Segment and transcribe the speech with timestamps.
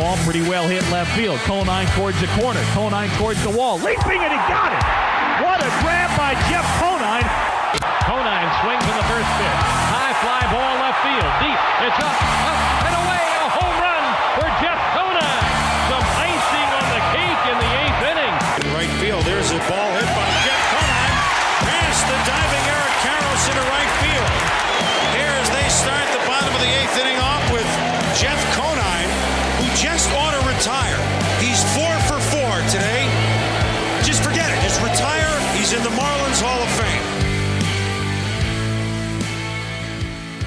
[0.00, 1.36] ball, pretty well hit left field.
[1.44, 2.60] Conine towards the corner.
[2.72, 3.76] Conine towards the wall.
[3.76, 4.80] Leaping and he got it.
[5.44, 7.28] What a grab by Jeff Conine.
[8.08, 9.60] Conine swings in the first pitch.
[9.92, 11.32] High fly ball left field.
[11.44, 11.60] Deep.
[11.84, 12.16] It's up,
[12.48, 13.24] up, and away.
[13.44, 14.02] A home run
[14.40, 14.69] for Jeff
[35.70, 37.16] He's in the Marlins Hall of Fame.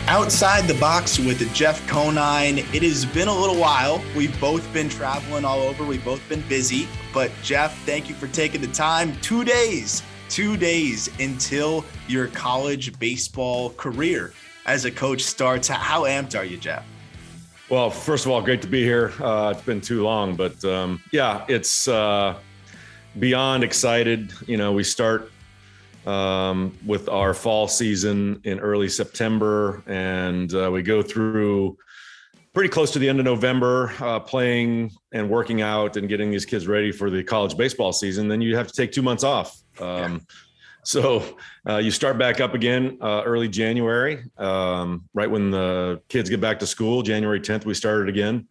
[0.10, 2.58] Outside the box with Jeff Conine.
[2.58, 4.04] It has been a little while.
[4.18, 5.86] We've both been traveling all over.
[5.86, 6.90] We've both been busy.
[7.14, 9.16] But Jeff, thank you for taking the time.
[9.22, 14.34] Two days, two days until your college baseball career
[14.66, 15.70] as a coach starts.
[15.70, 16.86] How amped are you, Jeff?
[17.70, 19.14] Well, first of all, great to be here.
[19.22, 22.38] Uh, it's been too long, but um, yeah, it's uh,
[23.20, 24.34] beyond excited.
[24.48, 25.32] You know, we start
[26.06, 31.78] um, with our fall season in early September, and uh, we go through
[32.54, 36.46] pretty close to the end of November, uh, playing and working out and getting these
[36.46, 38.28] kids ready for the college baseball season.
[38.28, 39.58] Then you have to take two months off.
[39.80, 40.22] Um,
[40.84, 46.30] so uh, you start back up again uh, early January, um, right when the kids
[46.30, 47.02] get back to school.
[47.02, 48.48] January 10th, we started again.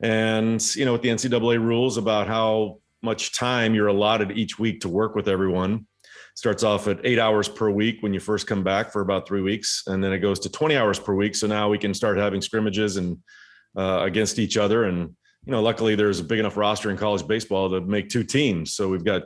[0.00, 4.80] And, you know, with the NCAA rules about how much time you're allotted each week
[4.80, 5.86] to work with everyone,
[6.34, 9.42] starts off at eight hours per week when you first come back for about three
[9.42, 9.82] weeks.
[9.86, 11.34] And then it goes to 20 hours per week.
[11.34, 13.18] So now we can start having scrimmages and
[13.76, 14.84] uh, against each other.
[14.84, 15.14] And,
[15.44, 18.74] you know, luckily there's a big enough roster in college baseball to make two teams.
[18.74, 19.24] So we've got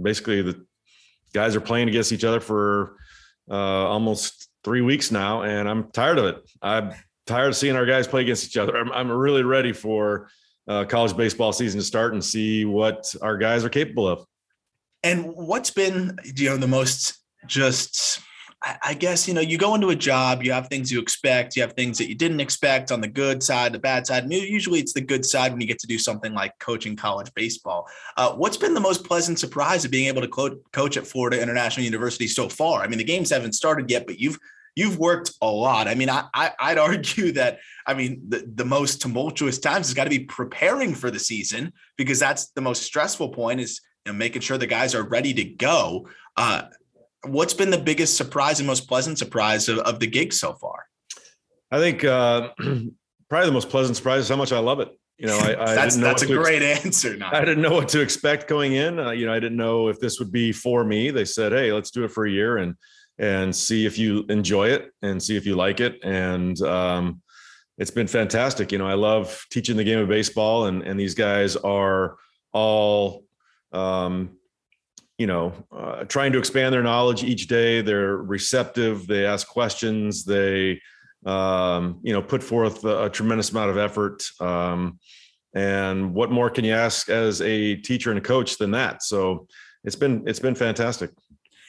[0.00, 0.64] basically the
[1.32, 2.96] guys are playing against each other for
[3.50, 3.54] uh,
[3.88, 6.38] almost three weeks now, and I'm tired of it.
[6.60, 6.92] I'm
[7.26, 8.76] tired of seeing our guys play against each other.
[8.76, 10.28] I'm, I'm really ready for
[10.68, 14.24] uh, college baseball season to start and see what our guys are capable of.
[15.02, 18.20] And what's been, you know, the most just
[18.82, 21.62] I guess you know you go into a job, you have things you expect, you
[21.62, 24.32] have things that you didn't expect on the good side, the bad side.
[24.32, 27.86] Usually, it's the good side when you get to do something like coaching college baseball.
[28.16, 31.40] Uh, what's been the most pleasant surprise of being able to co- coach at Florida
[31.40, 32.80] International University so far?
[32.80, 34.38] I mean, the games haven't started yet, but you've
[34.76, 35.88] you've worked a lot.
[35.88, 39.94] I mean, I, I would argue that I mean the, the most tumultuous times has
[39.94, 44.12] got to be preparing for the season because that's the most stressful point is you
[44.12, 46.08] know, making sure the guys are ready to go.
[46.36, 46.62] Uh,
[47.24, 50.84] what's been the biggest surprise and most pleasant surprise of, of the gig so far?
[51.70, 52.50] I think uh,
[53.28, 54.90] probably the most pleasant surprise is how much I love it.
[55.18, 57.16] You know, I, I that's that's a great ex- answer.
[57.16, 57.30] Now.
[57.32, 58.98] I didn't know what to expect going in.
[58.98, 61.10] Uh, you know, I didn't know if this would be for me.
[61.10, 62.74] They said, "Hey, let's do it for a year and
[63.18, 67.22] and see if you enjoy it and see if you like it." And um,
[67.78, 68.72] it's been fantastic.
[68.72, 72.16] You know, I love teaching the game of baseball, and and these guys are
[72.52, 73.24] all
[73.72, 74.36] um,
[75.18, 77.80] you know, uh, trying to expand their knowledge each day.
[77.80, 79.06] They're receptive.
[79.06, 80.24] They ask questions.
[80.24, 80.80] They,
[81.24, 84.22] um, you know, put forth a, a tremendous amount of effort.
[84.40, 84.98] Um,
[85.54, 89.02] and what more can you ask as a teacher and a coach than that?
[89.02, 89.46] So
[89.84, 91.10] it's been it's been fantastic.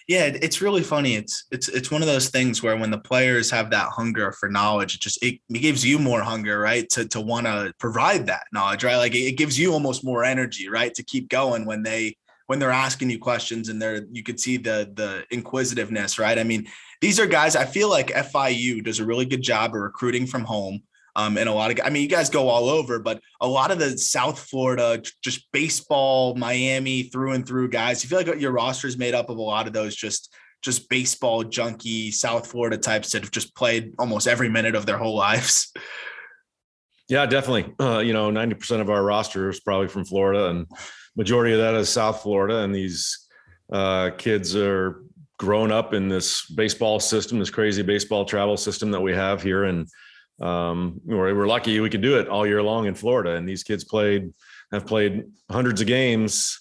[0.08, 1.16] Yeah, it's really funny.
[1.16, 4.48] It's it's it's one of those things where when the players have that hunger for
[4.48, 6.90] knowledge, it just it, it gives you more hunger, right?
[6.92, 8.96] To to want to provide that knowledge, right?
[8.96, 10.94] Like it, it gives you almost more energy, right?
[10.94, 12.16] To keep going when they
[12.46, 16.40] when they're asking you questions and they're you could see the the inquisitiveness, right?
[16.40, 16.68] I mean,
[17.02, 17.58] these are guys.
[17.58, 20.84] I feel like FIU does a really good job of recruiting from home.
[21.18, 23.72] Um, and a lot of, I mean, you guys go all over, but a lot
[23.72, 28.04] of the South Florida, just baseball, Miami through and through guys.
[28.04, 30.34] You feel like your roster is made up of a lot of those just
[30.64, 34.98] just baseball junkie South Florida types that have just played almost every minute of their
[34.98, 35.74] whole lives.
[37.10, 37.74] Yeah, definitely.
[37.80, 40.68] Uh, you know, 90% of our roster is probably from Florida and
[41.16, 43.28] majority of that is South Florida, and these
[43.74, 45.04] uh, kids are
[45.40, 49.66] grown up in this baseball system, this crazy baseball travel system that we have here,
[49.66, 49.88] and
[50.40, 53.36] um, we're, we're lucky we can do it all year long in Florida.
[53.36, 54.34] And these kids played
[54.72, 56.60] have played hundreds of games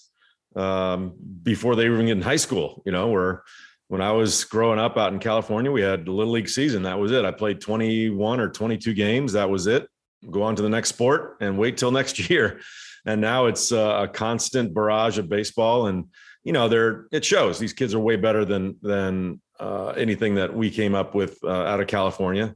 [0.55, 1.13] um,
[1.43, 2.81] before they even get in high school.
[2.85, 3.43] You know, where
[3.87, 6.83] when I was growing up out in California, we had the little league season.
[6.83, 7.25] That was it.
[7.25, 9.33] I played 21 or 22 games.
[9.33, 9.87] That was it.
[10.29, 12.59] Go on to the next sport and wait till next year
[13.07, 16.05] and now it's a constant barrage of baseball and
[16.43, 20.53] you know they're it shows these kids are way better than than uh, anything that
[20.53, 22.53] we came up with uh, out of california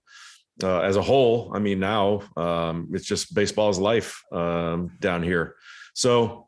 [0.64, 5.56] uh, as a whole i mean now um, it's just baseball's life um, down here
[5.94, 6.48] so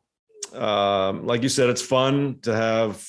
[0.54, 3.06] um, like you said it's fun to have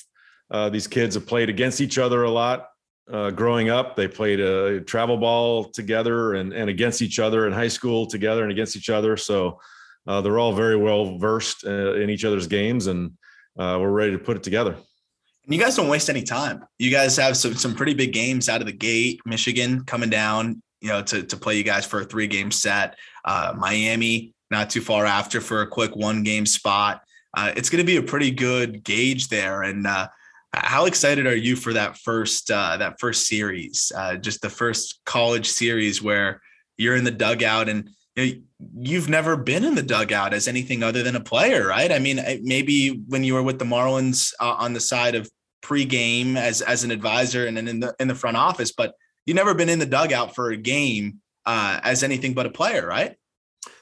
[0.51, 2.69] uh, these kids have played against each other a lot
[3.13, 7.53] uh, growing up they played a travel ball together and, and against each other in
[7.53, 9.59] high school together and against each other so
[10.07, 13.13] uh, they're all very well versed uh, in each other's games, and
[13.59, 14.73] uh, we're ready to put it together.
[14.73, 16.65] And you guys don't waste any time.
[16.79, 19.21] You guys have some some pretty big games out of the gate.
[19.25, 22.99] Michigan coming down, you know, to to play you guys for a three game set.
[23.25, 27.03] Uh, Miami not too far after for a quick one game spot.
[27.35, 29.63] Uh, it's going to be a pretty good gauge there.
[29.63, 30.09] And uh,
[30.53, 35.01] how excited are you for that first uh, that first series, uh, just the first
[35.07, 36.43] college series where
[36.77, 38.43] you're in the dugout and you
[38.77, 41.91] you've never been in the dugout as anything other than a player, right?
[41.91, 45.31] I mean, maybe when you were with the Marlins uh, on the side of
[45.63, 48.95] pregame as as an advisor and then in the in the front office, but
[49.27, 52.87] you've never been in the dugout for a game uh, as anything but a player,
[52.87, 53.17] right?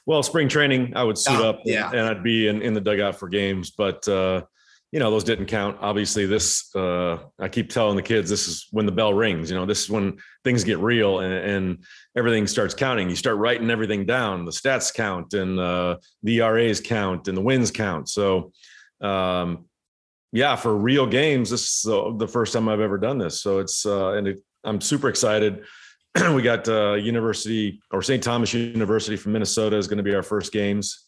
[0.06, 1.88] Well, spring training, I would suit Oh, up yeah.
[1.90, 4.42] and I'd be in, in the dugout for games, but uh,
[4.90, 5.78] you know, those didn't count.
[5.80, 9.50] Obviously, this uh, I keep telling the kids this is when the bell rings.
[9.50, 11.84] You know, this is when things get real and, and
[12.14, 13.08] everything starts counting.
[13.08, 14.44] You start writing everything down.
[14.44, 18.10] The stats count and uh, the ERAs count and the wins count.
[18.10, 18.52] So,
[19.00, 19.64] um,
[20.30, 23.40] yeah, for real games, this is the, the first time I've ever done this.
[23.40, 25.64] So it's uh, and it, I'm super excited.
[26.34, 28.22] we got uh, University or St.
[28.22, 31.06] Thomas University from Minnesota is going to be our first games.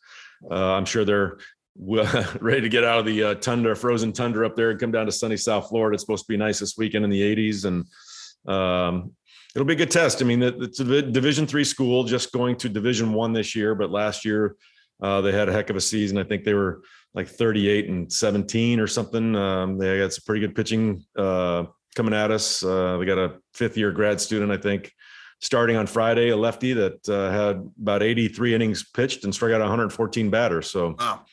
[0.50, 1.38] Uh, I'm sure they're
[1.76, 5.06] ready to get out of the uh, tundra, frozen tundra up there, and come down
[5.06, 5.94] to sunny South Florida.
[5.94, 7.84] It's supposed to be nice this weekend in the 80s, and
[8.52, 9.12] um,
[9.54, 10.22] it'll be a good test.
[10.22, 13.90] I mean, it's a Division three school, just going to Division one this year, but
[13.90, 14.56] last year
[15.02, 16.18] uh, they had a heck of a season.
[16.18, 16.82] I think they were
[17.14, 19.36] like 38 and 17 or something.
[19.36, 22.62] Um, they got some pretty good pitching uh, coming at us.
[22.64, 24.92] Uh, we got a fifth year grad student, I think,
[25.40, 29.60] starting on Friday, a lefty that uh, had about 83 innings pitched and struck out
[29.60, 30.70] 114 batters.
[30.70, 31.24] So Wow.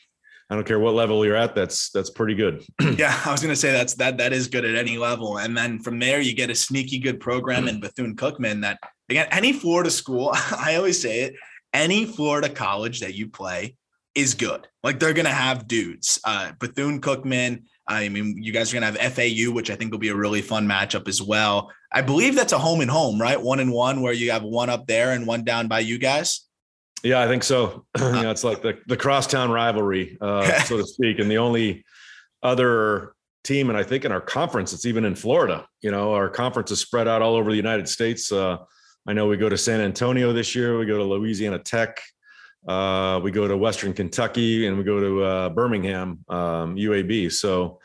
[0.50, 1.54] I don't care what level you're at.
[1.54, 2.62] That's that's pretty good.
[2.98, 5.78] Yeah, I was gonna say that's that that is good at any level, and then
[5.78, 8.60] from there you get a sneaky good program in Bethune Cookman.
[8.60, 8.78] That
[9.08, 11.36] again, any Florida school, I always say it,
[11.72, 13.76] any Florida college that you play
[14.14, 14.68] is good.
[14.82, 16.20] Like they're gonna have dudes.
[16.22, 17.62] Uh, Bethune Cookman.
[17.86, 20.42] I mean, you guys are gonna have FAU, which I think will be a really
[20.42, 21.70] fun matchup as well.
[21.92, 23.40] I believe that's a home and home, right?
[23.40, 26.46] One and one, where you have one up there and one down by you guys.
[27.02, 27.84] Yeah, I think so.
[27.98, 31.18] you know, it's like the the crosstown rivalry, uh, so to speak.
[31.18, 31.84] And the only
[32.42, 33.14] other
[33.44, 35.66] team, and I think in our conference, it's even in Florida.
[35.80, 38.30] You know, our conference is spread out all over the United States.
[38.30, 38.58] Uh,
[39.06, 40.78] I know we go to San Antonio this year.
[40.78, 42.00] We go to Louisiana Tech.
[42.66, 47.32] Uh, we go to Western Kentucky, and we go to uh, Birmingham, um, UAB.
[47.32, 47.80] So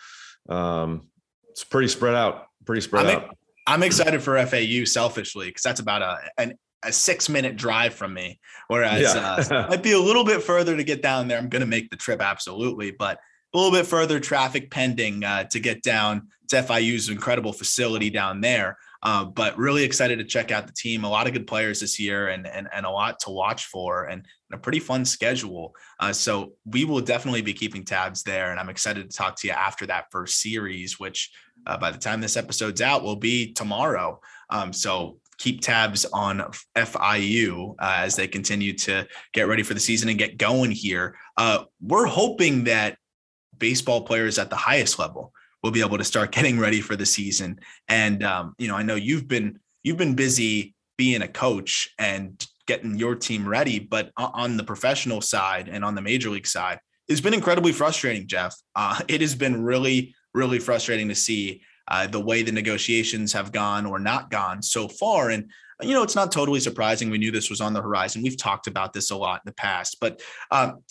[0.50, 1.09] um,
[1.50, 2.47] it's pretty spread out.
[2.65, 3.38] Pretty spread I'm, out.
[3.65, 8.13] I'm excited for FAU selfishly because that's about a an, a six minute drive from
[8.13, 8.39] me.
[8.68, 9.44] Whereas Yeah.
[9.50, 11.38] uh, might be a little bit further to get down there.
[11.38, 13.19] I'm going to make the trip absolutely, but
[13.53, 18.41] a little bit further traffic pending uh, to get down to FIU's incredible facility down
[18.41, 18.77] there.
[19.03, 21.03] Uh, but really excited to check out the team.
[21.03, 24.06] A lot of good players this year, and and, and a lot to watch for,
[24.06, 25.76] and a pretty fun schedule.
[26.00, 29.48] Uh, so we will definitely be keeping tabs there, and I'm excited to talk to
[29.48, 31.32] you after that first series, which
[31.66, 34.20] uh, by the time this episode's out will be tomorrow.
[34.50, 36.44] Um, so keep tabs on
[36.76, 41.16] FIU uh, as they continue to get ready for the season and get going here.
[41.36, 42.98] Uh, we're hoping that
[43.58, 45.34] baseball players at the highest level
[45.64, 47.60] will be able to start getting ready for the season.
[47.88, 52.46] And um, you know, I know you've been you've been busy being a coach and
[52.67, 56.79] getting your team ready, but on the professional side and on the major league side,
[57.07, 58.55] it's been incredibly frustrating, Jeff.
[58.75, 63.51] Uh, it has been really, really frustrating to see uh, the way the negotiations have
[63.51, 65.29] gone or not gone so far.
[65.29, 65.50] And
[65.81, 67.09] you know, it's not totally surprising.
[67.09, 68.24] We knew this was on the horizon.
[68.24, 70.83] We've talked about this a lot in the past, but um,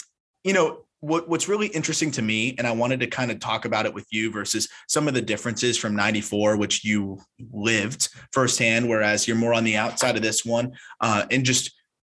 [0.44, 3.64] you know, what, what's really interesting to me, and I wanted to kind of talk
[3.64, 7.18] about it with you versus some of the differences from 94, which you
[7.52, 11.72] lived firsthand, whereas you're more on the outside of this one, uh, and just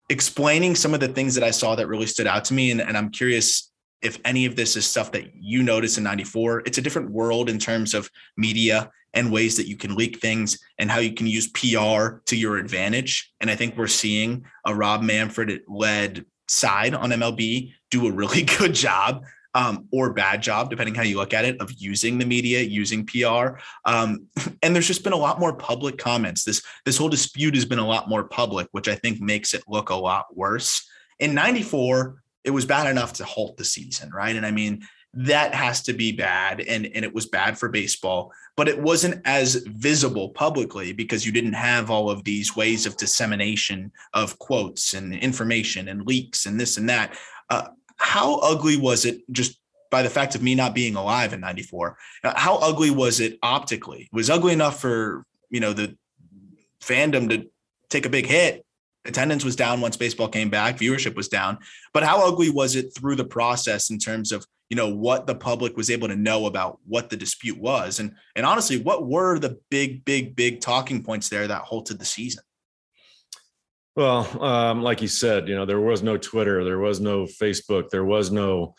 [0.08, 2.72] explaining some of the things that I saw that really stood out to me.
[2.72, 3.70] And, and I'm curious
[4.02, 6.64] if any of this is stuff that you noticed in 94.
[6.66, 10.58] It's a different world in terms of media and ways that you can leak things
[10.78, 13.32] and how you can use PR to your advantage.
[13.40, 18.42] And I think we're seeing a Rob Manfred led side on MLB do a really
[18.58, 22.24] good job um, or bad job, depending how you look at it, of using the
[22.24, 23.58] media, using PR.
[23.84, 24.26] Um,
[24.62, 26.44] and there's just been a lot more public comments.
[26.44, 29.64] This this whole dispute has been a lot more public, which I think makes it
[29.68, 30.86] look a lot worse.
[31.18, 34.34] In '94, it was bad enough to halt the season, right?
[34.34, 34.82] And I mean,
[35.12, 39.20] that has to be bad, and and it was bad for baseball, but it wasn't
[39.24, 44.94] as visible publicly because you didn't have all of these ways of dissemination of quotes
[44.94, 47.18] and information and leaks and this and that.
[47.50, 47.66] Uh,
[48.00, 51.96] how ugly was it just by the fact of me not being alive in 94
[52.24, 54.02] Uh, how ugly was it optically?
[54.02, 55.96] It was ugly enough for you know the
[56.82, 57.48] fandom to
[57.90, 58.64] take a big hit.
[59.04, 61.58] Attendance was down once baseball came back, viewership was down.
[61.92, 65.34] But how ugly was it through the process in terms of you know what the
[65.34, 69.38] public was able to know about what the dispute was, and and honestly, what were
[69.38, 72.44] the big, big, big talking points there that halted the season?
[73.96, 77.90] Well, um, like you said, you know, there was no Twitter, there was no Facebook,
[77.90, 78.74] there was no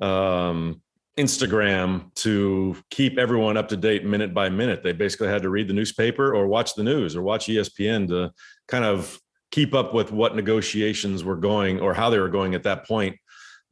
[0.00, 0.82] um,
[1.16, 4.82] Instagram to keep everyone up to date minute by minute.
[4.82, 8.32] They basically had to read the newspaper or watch the news or watch ESPN to
[8.68, 9.18] kind of
[9.50, 13.16] keep up with what negotiations were going or how they were going at that point.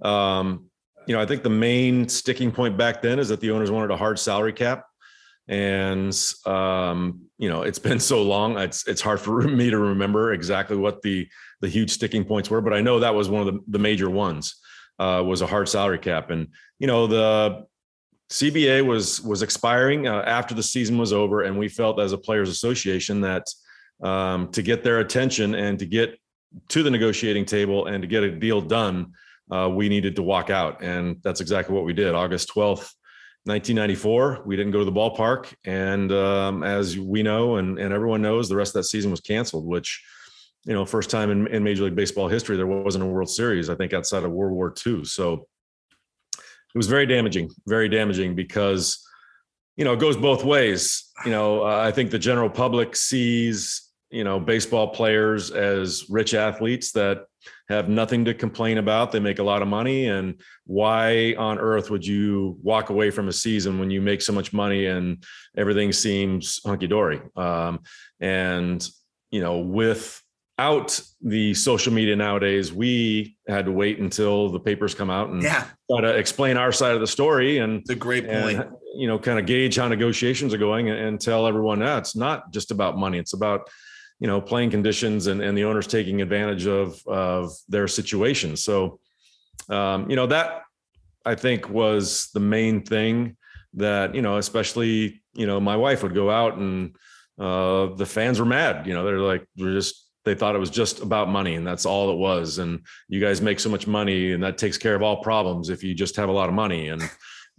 [0.03, 0.71] Um,
[1.07, 3.91] you know, I think the main sticking point back then is that the owners wanted
[3.91, 4.87] a hard salary cap.
[5.47, 10.33] And um, you know, it's been so long; it's it's hard for me to remember
[10.33, 11.29] exactly what the
[11.61, 12.61] the huge sticking points were.
[12.61, 14.57] But I know that was one of the, the major ones
[14.99, 16.49] uh, was a hard salary cap, and
[16.79, 17.67] you know the
[18.31, 22.19] CBA was was expiring uh, after the season was over, and we felt as a
[22.19, 23.47] players' association that
[24.03, 26.19] um, to get their attention and to get
[26.69, 29.13] to the negotiating table and to get a deal done,
[29.51, 32.15] uh, we needed to walk out, and that's exactly what we did.
[32.15, 32.95] August twelfth.
[33.45, 38.23] 1994, we didn't go to the ballpark, and um, as we know, and, and everyone
[38.23, 39.67] knows, the rest of that season was canceled.
[39.67, 40.03] Which
[40.65, 43.69] you know, first time in, in Major League Baseball history, there wasn't a World Series,
[43.69, 45.05] I think, outside of World War II.
[45.05, 45.47] So
[46.39, 49.07] it was very damaging, very damaging because,
[49.77, 51.11] you know, it goes both ways.
[51.25, 53.84] You know, uh, I think the general public sees,
[54.15, 57.27] you know, baseball players as rich athletes that
[57.69, 59.11] have nothing to complain about.
[59.11, 60.07] They make a lot of money.
[60.07, 64.33] And why on earth would you walk away from a season when you make so
[64.33, 65.25] much money and
[65.57, 67.21] everything seems hunky dory?
[67.35, 67.81] Um,
[68.21, 68.89] and,
[69.33, 70.23] you know, with
[70.59, 75.43] out the social media nowadays, we had to wait until the papers come out and
[75.43, 75.67] yeah.
[75.91, 77.59] try to explain our side of the story.
[77.59, 78.61] And the great point.
[78.61, 81.99] And, you know, kind of gauge how negotiations are going and, and tell everyone that
[81.99, 83.19] it's not just about money.
[83.19, 83.69] It's about,
[84.21, 88.57] you know, playing conditions and, and the owners taking advantage of, of their situation.
[88.57, 89.01] So,
[89.69, 90.63] um, you know, that
[91.25, 93.37] I think was the main thing
[93.75, 96.97] that, you know, especially, you know, my wife would go out and
[97.39, 100.71] uh, the fans were mad, you know, they're like, we're just, they thought it was
[100.71, 102.59] just about money and that's all it was.
[102.59, 105.83] And you guys make so much money and that takes care of all problems if
[105.83, 106.89] you just have a lot of money.
[106.89, 107.03] And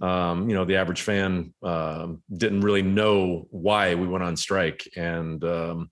[0.02, 4.88] um, you know the average fan uh, didn't really know why we went on strike.
[4.96, 5.92] And um,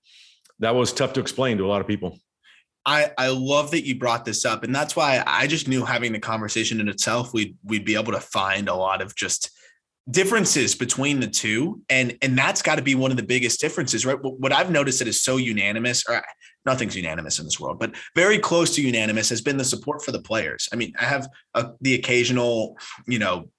[0.63, 2.19] that was tough to explain to a lot of people.
[2.85, 6.11] I, I love that you brought this up and that's why i just knew having
[6.11, 9.51] the conversation in itself we'd we'd be able to find a lot of just
[10.09, 14.05] differences between the two and and that's got to be one of the biggest differences
[14.05, 14.17] right?
[14.21, 16.21] What i've noticed that is so unanimous or
[16.65, 20.11] nothing's unanimous in this world but very close to unanimous has been the support for
[20.11, 20.67] the players.
[20.73, 22.77] I mean i have a, the occasional
[23.07, 23.49] you know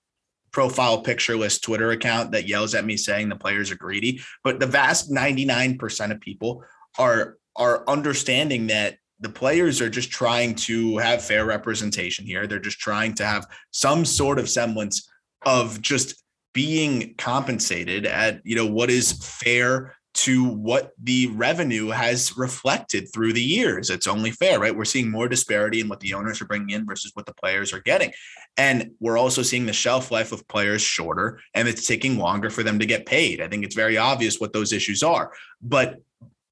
[0.52, 4.66] profile pictureless twitter account that yells at me saying the players are greedy but the
[4.66, 6.62] vast 99% of people
[6.98, 12.58] are are understanding that the players are just trying to have fair representation here they're
[12.58, 15.08] just trying to have some sort of semblance
[15.46, 16.22] of just
[16.52, 23.32] being compensated at you know what is fair to what the revenue has reflected through
[23.32, 23.90] the years.
[23.90, 24.74] It's only fair, right?
[24.74, 27.72] We're seeing more disparity in what the owners are bringing in versus what the players
[27.72, 28.12] are getting.
[28.56, 32.62] And we're also seeing the shelf life of players shorter and it's taking longer for
[32.62, 33.40] them to get paid.
[33.40, 35.32] I think it's very obvious what those issues are.
[35.60, 35.96] But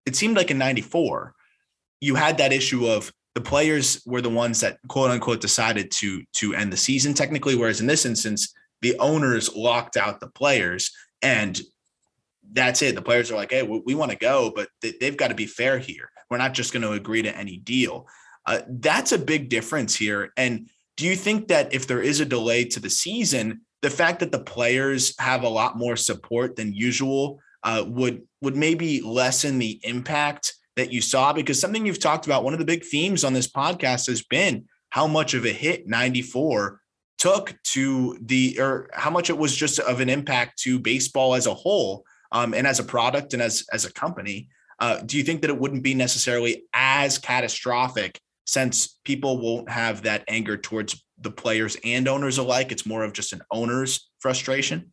[0.07, 1.35] it seemed like in 94,
[2.01, 6.23] you had that issue of the players were the ones that quote unquote decided to
[6.35, 10.91] to end the season technically whereas in this instance the owners locked out the players
[11.23, 11.63] and
[12.53, 12.95] that's it.
[12.95, 15.35] The players are like, hey, we, we want to go, but they, have got to
[15.35, 16.11] be fair here.
[16.31, 18.07] We're not just going to agree to any deal.
[18.47, 20.33] Uh, that's a big difference here.
[20.37, 24.21] And do you think that if there is a delay to the season, the fact
[24.21, 29.59] that the players have a lot more support than usual uh, would would maybe lessen
[29.59, 31.33] the impact that you saw?
[31.33, 34.67] Because something you've talked about, one of the big themes on this podcast has been
[34.91, 36.81] how much of a hit 94
[37.19, 41.47] took to the or how much it was just of an impact to baseball as
[41.47, 44.49] a whole um, and as a product and as as a company.
[44.81, 50.03] Uh, do you think that it wouldn't be necessarily as catastrophic since people won't have
[50.03, 52.73] that anger towards the players and owners alike?
[52.73, 54.91] It's more of just an owner's frustration?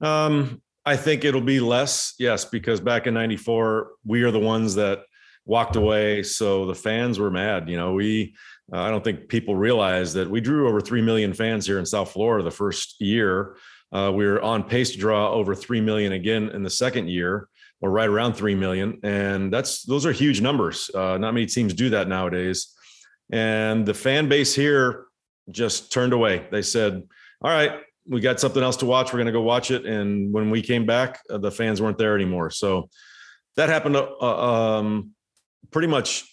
[0.00, 4.74] Um, i think it'll be less yes because back in 94 we are the ones
[4.74, 5.00] that
[5.44, 8.34] walked away so the fans were mad you know we
[8.72, 11.86] uh, I don't think people realize that we drew over 3 million fans here in
[11.86, 13.56] South Florida the first year.
[13.92, 17.48] Uh, we are on pace to draw over 3 million again in the second year
[17.80, 19.00] or right around 3 million.
[19.02, 20.90] And that's, those are huge numbers.
[20.94, 22.72] Uh, not many teams do that nowadays.
[23.32, 25.06] And the fan base here
[25.50, 26.46] just turned away.
[26.52, 27.02] They said,
[27.42, 29.12] all right, we got something else to watch.
[29.12, 29.86] We're going to go watch it.
[29.86, 32.50] And when we came back, uh, the fans weren't there anymore.
[32.50, 32.88] So
[33.56, 35.10] that happened uh, um,
[35.70, 36.24] pretty much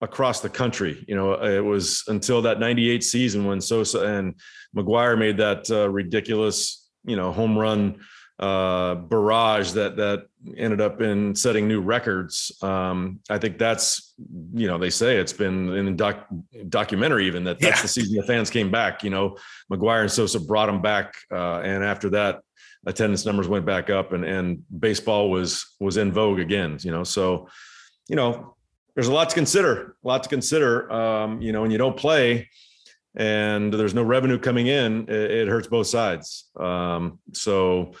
[0.00, 1.04] across the country.
[1.08, 4.34] You know, it was until that 98 season when Sosa and
[4.76, 8.00] McGwire made that uh, ridiculous, you know, home run
[8.38, 10.26] uh, barrage that that
[10.56, 12.52] ended up in setting new records.
[12.62, 14.14] Um, I think that's,
[14.52, 16.26] you know, they say it's been in doc,
[16.68, 17.82] documentary even that that's yeah.
[17.82, 19.04] the season the fans came back.
[19.04, 19.36] You know,
[19.70, 22.40] McGwire and Sosa brought them back, uh, and after that,
[22.86, 26.78] attendance numbers went back up, and and baseball was was in vogue again.
[26.80, 27.48] You know, so
[28.08, 28.56] you know
[28.94, 30.90] there's a lot to consider, a lot to consider.
[30.90, 32.48] Um, you know, when you don't play
[33.16, 36.50] and there's no revenue coming in, it, it hurts both sides.
[36.58, 37.92] Um, so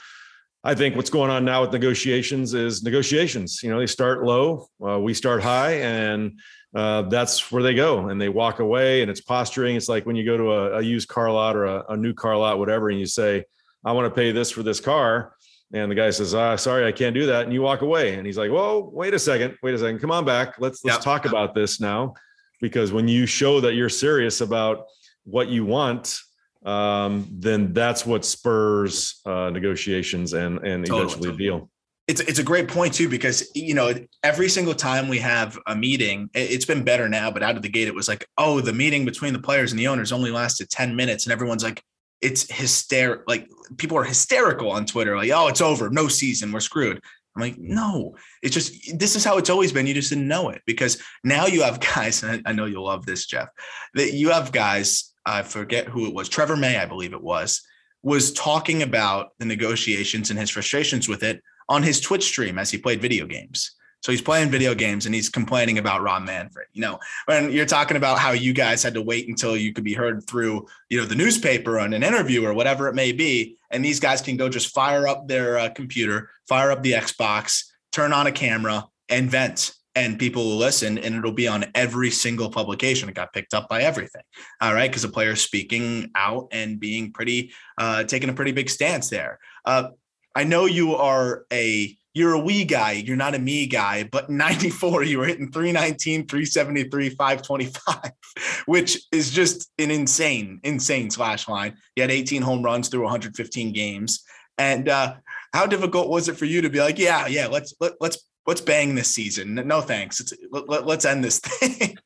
[0.66, 3.60] I think what's going on now with negotiations is negotiations.
[3.62, 6.40] You know, they start low, uh, we start high, and
[6.74, 8.08] uh, that's where they go.
[8.08, 9.76] And they walk away, and it's posturing.
[9.76, 12.14] It's like when you go to a, a used car lot or a, a new
[12.14, 13.44] car lot, whatever, and you say,
[13.84, 15.34] "I want to pay this for this car."
[15.74, 17.44] And the guy says, ah, sorry, I can't do that.
[17.44, 18.14] And you walk away.
[18.14, 19.98] And he's like, Whoa, wait a second, wait a second.
[19.98, 20.54] Come on back.
[20.60, 21.02] Let's let's yep.
[21.02, 22.14] talk about this now.
[22.60, 24.86] Because when you show that you're serious about
[25.24, 26.20] what you want,
[26.64, 31.04] um, then that's what spurs uh, negotiations and and totally.
[31.04, 31.70] eventually a deal.
[32.06, 35.74] It's it's a great point too because you know every single time we have a
[35.74, 37.30] meeting, it's been better now.
[37.30, 39.78] But out of the gate, it was like, oh, the meeting between the players and
[39.78, 41.82] the owners only lasted ten minutes, and everyone's like,
[42.20, 43.24] it's hysterical.
[43.26, 47.00] Like people are hysterical on Twitter, like, oh, it's over, no season, we're screwed.
[47.36, 49.86] I'm like, no, it's just this is how it's always been.
[49.86, 52.84] You just didn't know it because now you have guys, and I, I know you'll
[52.84, 53.48] love this, Jeff.
[53.94, 57.62] That you have guys, I forget who it was, Trevor May, I believe it was,
[58.02, 62.70] was talking about the negotiations and his frustrations with it on his Twitch stream as
[62.70, 63.74] he played video games.
[64.02, 66.66] So he's playing video games and he's complaining about Rob Manfred.
[66.74, 69.82] You know, when you're talking about how you guys had to wait until you could
[69.82, 73.56] be heard through, you know, the newspaper and an interview or whatever it may be,
[73.70, 77.64] and these guys can go just fire up their uh, computer, fire up the Xbox,
[77.92, 82.10] turn on a camera, and vent and people will listen and it'll be on every
[82.10, 84.22] single publication it got picked up by everything
[84.60, 88.68] all right because the player's speaking out and being pretty uh taking a pretty big
[88.68, 89.88] stance there uh
[90.34, 94.30] i know you are a you're a we guy, you're not a me guy, but
[94.30, 98.12] 94, you were hitting 319, 373, 525,
[98.66, 101.76] which is just an insane, insane slash line.
[101.96, 104.24] You had 18 home runs through 115 games.
[104.56, 105.16] And uh,
[105.52, 108.60] how difficult was it for you to be like, yeah, yeah, let's let, let's let's
[108.60, 109.54] bang this season.
[109.54, 110.20] No thanks.
[110.20, 111.96] It's, let, let's end this thing.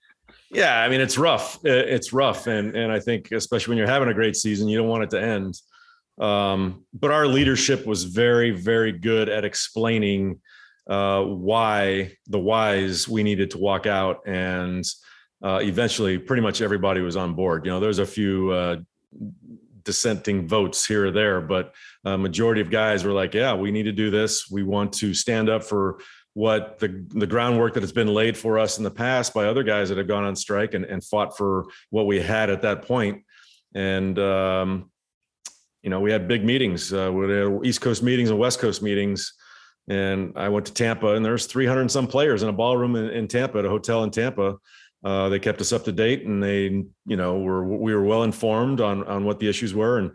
[0.50, 1.58] Yeah, I mean it's rough.
[1.64, 4.88] It's rough, and and I think especially when you're having a great season, you don't
[4.88, 5.60] want it to end.
[6.18, 10.40] Um, but our leadership was very, very good at explaining
[10.88, 14.84] uh, why the whys we needed to walk out, and
[15.42, 17.66] uh, eventually, pretty much everybody was on board.
[17.66, 18.76] You know, there's a few uh,
[19.84, 21.74] dissenting votes here or there, but
[22.04, 24.50] a majority of guys were like, "Yeah, we need to do this.
[24.50, 26.00] We want to stand up for."
[26.38, 29.64] What the the groundwork that has been laid for us in the past by other
[29.64, 32.82] guys that have gone on strike and, and fought for what we had at that
[32.82, 33.24] point.
[33.74, 34.88] And um,
[35.82, 36.92] you know, we had big meetings.
[36.92, 39.34] Uh, we had East Coast meetings and West Coast meetings.
[39.88, 43.08] And I went to Tampa, and there's 300 and some players in a ballroom in,
[43.10, 44.58] in Tampa, at a hotel in Tampa.
[45.02, 48.22] Uh, they kept us up to date, and they, you know, were we were well
[48.22, 50.12] informed on on what the issues were, and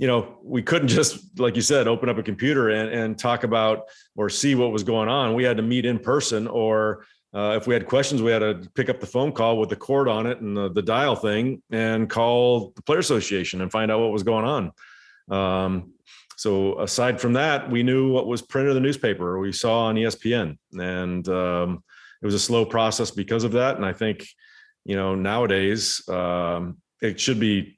[0.00, 3.44] you know, we couldn't just, like you said, open up a computer and, and talk
[3.44, 3.82] about
[4.16, 5.34] or see what was going on.
[5.34, 8.66] We had to meet in person, or uh, if we had questions, we had to
[8.74, 11.62] pick up the phone call with the cord on it and the, the dial thing
[11.70, 14.72] and call the player association and find out what was going on.
[15.30, 15.92] Um,
[16.38, 19.96] so aside from that, we knew what was printed in the newspaper we saw on
[19.96, 21.84] ESPN, and um,
[22.22, 23.76] it was a slow process because of that.
[23.76, 24.26] And I think,
[24.86, 27.76] you know, nowadays um, it should be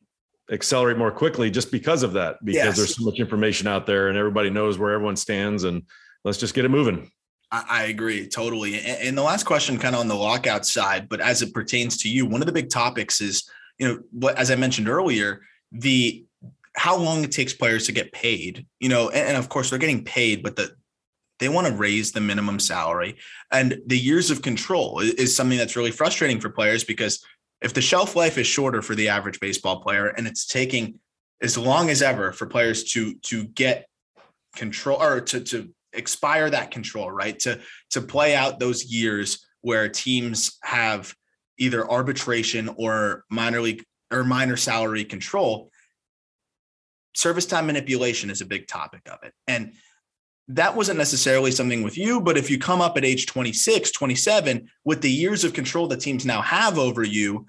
[0.52, 2.76] accelerate more quickly just because of that, because yes.
[2.76, 5.82] there's so much information out there and everybody knows where everyone stands, and
[6.24, 7.10] let's just get it moving.
[7.50, 8.80] I agree totally.
[8.80, 12.08] And the last question, kind of on the lockout side, but as it pertains to
[12.08, 13.46] you, one of the big topics is,
[13.78, 16.24] you know, what as I mentioned earlier, the
[16.74, 20.02] how long it takes players to get paid, you know, and, of course they're getting
[20.02, 20.74] paid, but the
[21.40, 23.16] they want to raise the minimum salary.
[23.50, 27.22] And the years of control is something that's really frustrating for players because
[27.62, 30.98] if the shelf life is shorter for the average baseball player and it's taking
[31.40, 33.86] as long as ever for players to to get
[34.54, 37.38] control or to to expire that control, right?
[37.40, 41.14] To to play out those years where teams have
[41.58, 45.70] either arbitration or minor league or minor salary control
[47.14, 49.32] service time manipulation is a big topic of it.
[49.46, 49.74] And
[50.48, 54.68] that wasn't necessarily something with you, but if you come up at age 26, 27,
[54.84, 57.46] with the years of control that teams now have over you,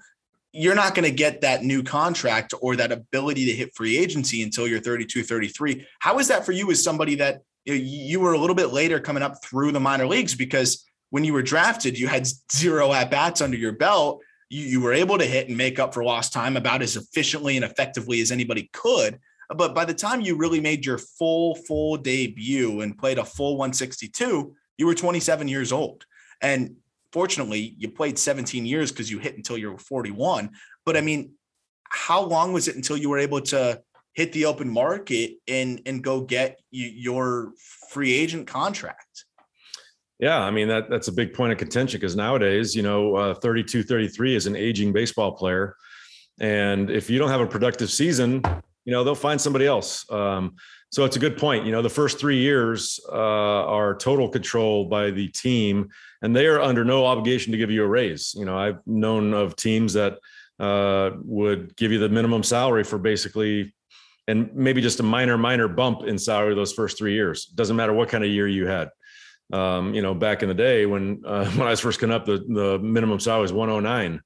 [0.52, 4.42] you're not going to get that new contract or that ability to hit free agency
[4.42, 5.84] until you're 32, 33.
[5.98, 9.22] How is that for you as somebody that you were a little bit later coming
[9.22, 10.36] up through the minor leagues?
[10.36, 14.22] Because when you were drafted, you had zero at bats under your belt.
[14.48, 17.56] You, you were able to hit and make up for lost time about as efficiently
[17.56, 19.18] and effectively as anybody could.
[19.48, 23.56] But by the time you really made your full, full debut and played a full
[23.56, 26.04] 162, you were 27 years old.
[26.40, 26.76] And
[27.12, 30.50] fortunately, you played 17 years because you hit until you were 41.
[30.84, 31.32] But I mean,
[31.88, 33.80] how long was it until you were able to
[34.14, 37.52] hit the open market and and go get your
[37.90, 39.24] free agent contract?
[40.18, 43.34] Yeah, I mean that that's a big point of contention because nowadays, you know, uh,
[43.34, 45.76] 32, 33 is an aging baseball player,
[46.40, 48.42] and if you don't have a productive season,
[48.84, 50.10] you know they'll find somebody else.
[50.10, 50.56] Um,
[50.90, 51.66] so it's a good point.
[51.66, 53.16] You know, the first three years uh,
[53.66, 55.88] are total control by the team,
[56.22, 58.32] and they are under no obligation to give you a raise.
[58.36, 60.18] You know, I've known of teams that
[60.60, 63.74] uh, would give you the minimum salary for basically,
[64.28, 67.46] and maybe just a minor, minor bump in salary those first three years.
[67.46, 68.90] Doesn't matter what kind of year you had.
[69.52, 72.24] Um, you know, back in the day when uh, when I was first coming up,
[72.24, 74.20] the the minimum salary was 109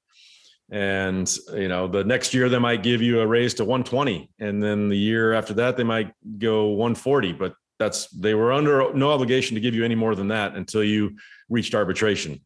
[0.71, 4.63] and you know the next year they might give you a raise to 120 and
[4.63, 9.11] then the year after that they might go 140 but that's they were under no
[9.11, 11.17] obligation to give you any more than that until you
[11.49, 12.41] reached arbitration.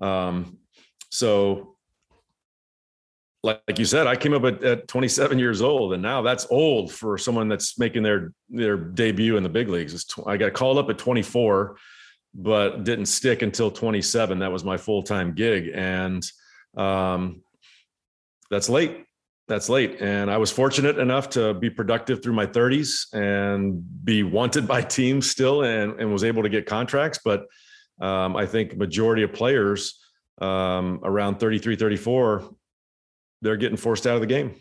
[0.00, 0.58] Um,
[1.10, 1.76] so
[3.44, 6.92] like, you said i came up at, at 27 years old and now that's old
[6.92, 10.06] for someone that's making their their debut in the big leagues.
[10.26, 11.76] I got called up at 24
[12.34, 15.70] but didn't stick until 27 that was my full-time gig.
[15.74, 16.24] And
[16.76, 17.42] um,
[18.52, 19.04] that's late.
[19.48, 20.00] That's late.
[20.00, 24.82] And I was fortunate enough to be productive through my 30s and be wanted by
[24.98, 27.18] teams still and, and was able to get contracts.
[27.24, 27.46] But
[28.00, 29.98] um, I think majority of players
[30.40, 32.54] um, around 33, 34,
[33.40, 34.54] they're getting forced out of the game.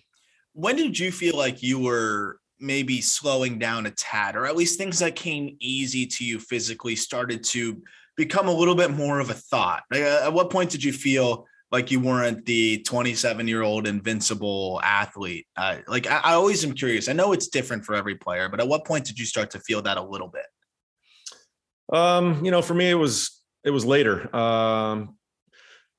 [0.54, 4.78] When did you feel like you were maybe slowing down a tad, or at least
[4.78, 7.82] things that came easy to you physically started to
[8.16, 9.84] become a little bit more of a thought?
[9.94, 15.48] At what point did you feel like you weren't the 27 year old invincible athlete.
[15.56, 17.08] Uh, like I, I, always am curious.
[17.08, 19.60] I know it's different for every player, but at what point did you start to
[19.60, 20.46] feel that a little bit?
[21.94, 24.34] Um, you know, for me, it was it was later.
[24.36, 25.18] Um,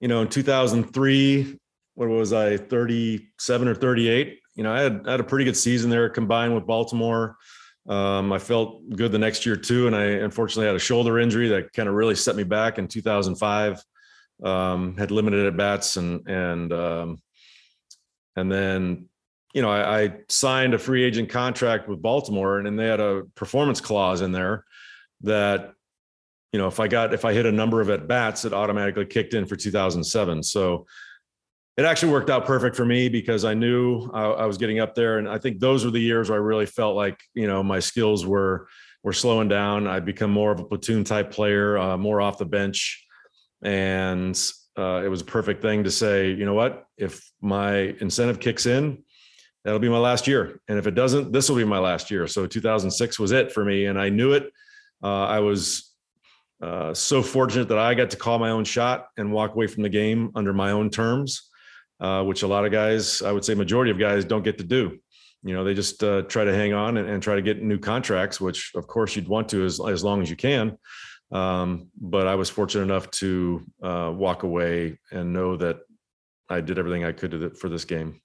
[0.00, 1.58] you know, in 2003,
[1.94, 4.40] what was I, 37 or 38?
[4.56, 7.36] You know, I had, I had a pretty good season there combined with Baltimore.
[7.88, 11.48] Um, I felt good the next year too, and I unfortunately had a shoulder injury
[11.48, 13.82] that kind of really set me back in 2005
[14.42, 17.22] um, had limited at bats and and um,
[18.36, 19.08] and then
[19.54, 23.00] you know I, I, signed a free agent contract with Baltimore and then they had
[23.00, 24.64] a performance clause in there
[25.22, 25.72] that
[26.52, 29.06] you know if I got if I hit a number of at bats it automatically
[29.06, 30.86] kicked in for 2007 so
[31.76, 34.94] it actually worked out perfect for me because I knew I, I was getting up
[34.94, 35.18] there.
[35.18, 37.80] And I think those were the years where I really felt like you know my
[37.80, 38.68] skills were
[39.02, 39.86] were slowing down.
[39.86, 43.04] I'd become more of a platoon type player uh, more off the bench
[43.62, 44.38] and
[44.78, 48.66] uh, it was a perfect thing to say, you know what, if my incentive kicks
[48.66, 49.02] in,
[49.64, 50.60] that'll be my last year.
[50.68, 52.26] And if it doesn't, this will be my last year.
[52.26, 53.86] So 2006 was it for me.
[53.86, 54.50] And I knew it.
[55.02, 55.92] Uh, I was
[56.62, 59.82] uh, so fortunate that I got to call my own shot and walk away from
[59.82, 61.50] the game under my own terms,
[62.00, 64.64] uh, which a lot of guys, I would say majority of guys don't get to
[64.64, 64.98] do.
[65.44, 67.78] You know, they just uh, try to hang on and, and, try to get new
[67.78, 70.78] contracts, which of course you'd want to as, as long as you can.
[71.32, 75.80] Um, but I was fortunate enough to uh, walk away and know that
[76.48, 78.20] I did everything I could for this game.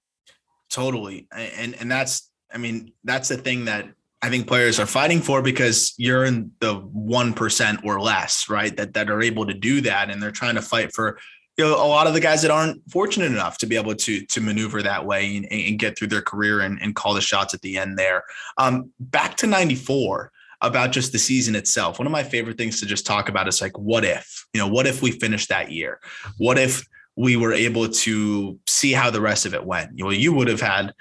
[0.69, 3.87] Totally, and and that's I mean that's the thing that
[4.21, 8.75] I think players are fighting for because you're in the one percent or less, right?
[8.75, 11.17] That that are able to do that, and they're trying to fight for
[11.57, 14.25] you know a lot of the guys that aren't fortunate enough to be able to
[14.25, 17.53] to maneuver that way and, and get through their career and, and call the shots
[17.53, 18.23] at the end there.
[18.57, 21.99] Um, back to '94 about just the season itself.
[21.99, 24.67] One of my favorite things to just talk about is like, what if, you know,
[24.67, 25.99] what if we finished that year?
[26.37, 26.83] What if
[27.15, 29.97] we were able to see how the rest of it went?
[29.97, 30.93] You know, you would have had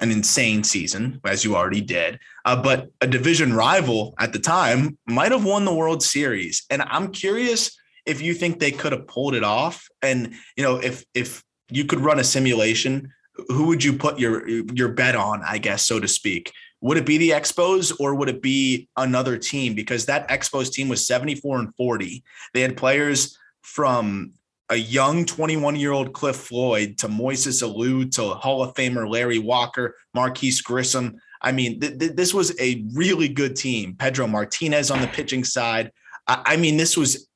[0.00, 4.98] an insane season, as you already did, uh, but a division rival at the time
[5.06, 6.64] might have won the World Series.
[6.70, 9.88] And I'm curious if you think they could have pulled it off.
[10.02, 13.12] And, you know, if, if you could run a simulation,
[13.48, 16.52] who would you put your, your bet on, I guess, so to speak?
[16.84, 19.74] Would it be the Expos or would it be another team?
[19.74, 22.22] Because that Expos team was 74 and 40.
[22.52, 24.34] They had players from
[24.68, 29.38] a young 21 year old Cliff Floyd to Moises Alou to Hall of Famer Larry
[29.38, 31.16] Walker, Marquis Grissom.
[31.40, 33.96] I mean, th- th- this was a really good team.
[33.98, 35.90] Pedro Martinez on the pitching side.
[36.26, 37.30] I, I mean, this was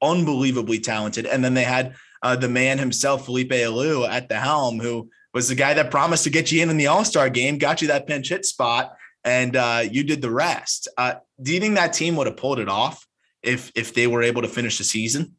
[0.00, 1.26] unbelievably talented.
[1.26, 5.48] And then they had uh, the man himself, Felipe Alou, at the helm, who was
[5.48, 7.88] the guy that promised to get you in in the All Star game, got you
[7.88, 10.88] that pinch hit spot, and uh, you did the rest.
[10.96, 13.06] Uh, do you think that team would have pulled it off
[13.42, 15.34] if if they were able to finish the season?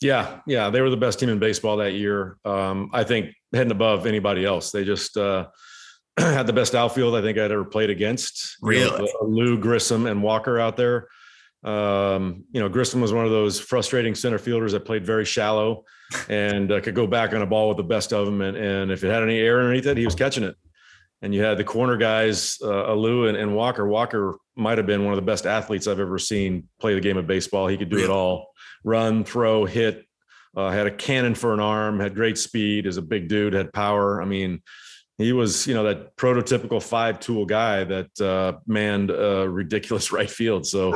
[0.00, 2.38] Yeah, yeah, they were the best team in baseball that year.
[2.44, 4.70] Um, I think heading above anybody else.
[4.70, 5.46] They just uh,
[6.18, 8.56] had the best outfield I think I'd ever played against.
[8.62, 11.08] Really, you know, Lou Grissom and Walker out there.
[11.64, 15.84] Um, you know, Grissom was one of those frustrating center fielders that played very shallow
[16.28, 18.40] and uh, could go back on a ball with the best of them.
[18.40, 20.56] And, and if it had any air underneath it, he was catching it.
[21.22, 23.86] And you had the corner guys, uh, Alou and, and Walker.
[23.86, 27.16] Walker might have been one of the best athletes I've ever seen play the game
[27.16, 27.66] of baseball.
[27.66, 28.48] He could do it all
[28.84, 30.06] run, throw, hit,
[30.56, 33.72] uh, had a cannon for an arm, had great speed, is a big dude, had
[33.72, 34.22] power.
[34.22, 34.62] I mean,
[35.18, 40.30] he was, you know, that prototypical five tool guy that uh, manned a ridiculous right
[40.30, 40.66] field.
[40.66, 40.92] So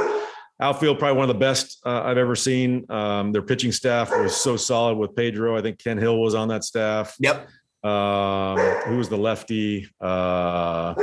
[0.61, 2.85] outfield, probably one of the best uh, I've ever seen.
[2.91, 5.57] Um, their pitching staff was so solid with Pedro.
[5.57, 7.15] I think Ken Hill was on that staff.
[7.21, 7.49] Yep.
[7.85, 9.89] Um, who was the lefty?
[10.01, 10.95] Uh,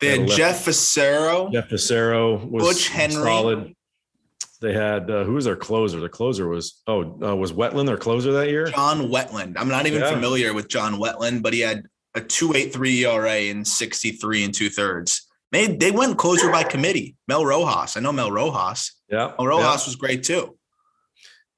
[0.00, 1.52] they had Jeff Fassero.
[1.52, 3.14] Jeff Fassero was Butch Henry.
[3.14, 3.74] solid.
[4.60, 6.00] They had uh, who was their closer?
[6.00, 8.66] The closer was oh uh, was Wetteland their closer that year?
[8.66, 9.54] John Wetteland.
[9.56, 10.10] I'm not even Yeah.
[10.10, 11.84] familiar with John Wetteland, but he had
[12.14, 15.27] a 2.83 ERA in 63 and two thirds.
[15.52, 17.16] They they went closer by committee.
[17.26, 17.96] Mel Rojas.
[17.96, 18.92] I know Mel Rojas.
[19.08, 20.56] Yeah, Mel Rojas was great too.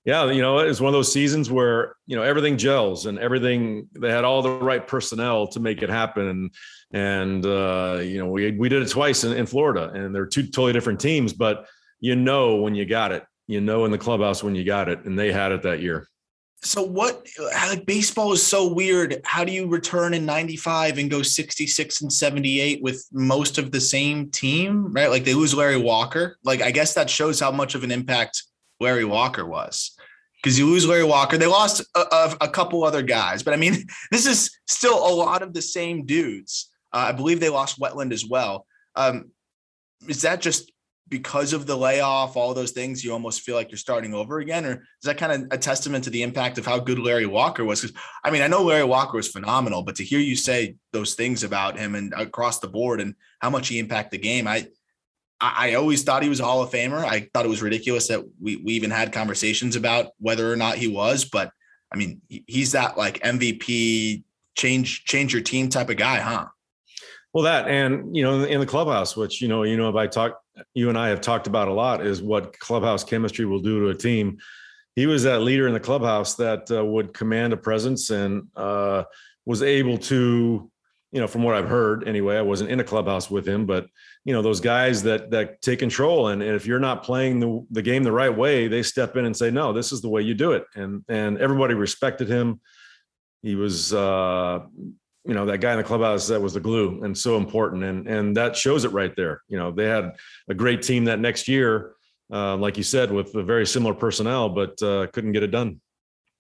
[0.05, 0.31] yeah.
[0.31, 3.88] You know, it was one of those seasons where you know everything gels and everything.
[3.98, 6.55] They had all the right personnel to make it happen, and
[6.92, 10.44] and uh, you know we we did it twice in, in Florida, and they're two
[10.44, 11.66] totally different teams, but
[11.98, 13.24] you know when you got it.
[13.46, 16.07] You know in the clubhouse when you got it, and they had it that year.
[16.62, 19.20] So what like baseball is so weird.
[19.25, 23.81] How do you return in 95 and go 66 and 78 with most of the
[23.81, 25.09] same team, right?
[25.09, 26.37] Like they lose Larry Walker.
[26.44, 28.42] Like I guess that shows how much of an impact
[28.79, 29.96] Larry Walker was.
[30.42, 33.59] Because you lose Larry Walker, they lost a, a, a couple other guys, but I
[33.59, 36.70] mean, this is still a lot of the same dudes.
[36.92, 38.66] Uh, I believe they lost Wetteland as well.
[38.96, 39.31] Um,
[40.09, 40.73] is that just
[41.11, 44.64] because of the layoff, all those things, you almost feel like you're starting over again?
[44.64, 47.64] Or is that kind of a testament to the impact of how good Larry Walker
[47.64, 47.81] was?
[47.81, 51.14] Because I mean, I know Larry Walker was phenomenal, but to hear you say those
[51.14, 54.68] things about him and across the board and how much he impacted the game, I
[55.40, 57.03] I always thought he was a Hall of Famer.
[57.03, 60.77] I thought it was ridiculous that we, we even had conversations about whether or not
[60.77, 61.51] he was, but
[61.92, 64.23] I mean, he's that like MVP
[64.57, 66.46] change change your team type of guy, huh?
[67.33, 70.07] Well, that and you know in the clubhouse, which you know you know if I
[70.07, 70.39] talk,
[70.75, 73.88] you and I have talked about a lot, is what clubhouse chemistry will do to
[73.88, 74.38] a team.
[74.96, 79.05] He was that leader in the clubhouse that uh, would command a presence and uh,
[79.46, 80.70] was able to,
[81.12, 82.37] you know, from what I've heard anyway.
[82.37, 83.87] I wasn't in a clubhouse with him, but
[84.25, 87.66] you know those guys that that take control and, and if you're not playing the
[87.70, 90.23] the game the right way, they step in and say, no, this is the way
[90.23, 92.61] you do it, and and everybody respected him.
[93.42, 93.94] He was.
[93.94, 94.61] Uh,
[95.26, 98.06] you know that guy in the clubhouse that was the glue and so important and
[98.09, 100.12] and that shows it right there you know they had
[100.48, 101.92] a great team that next year
[102.33, 105.80] uh, like you said with a very similar personnel but uh, couldn't get it done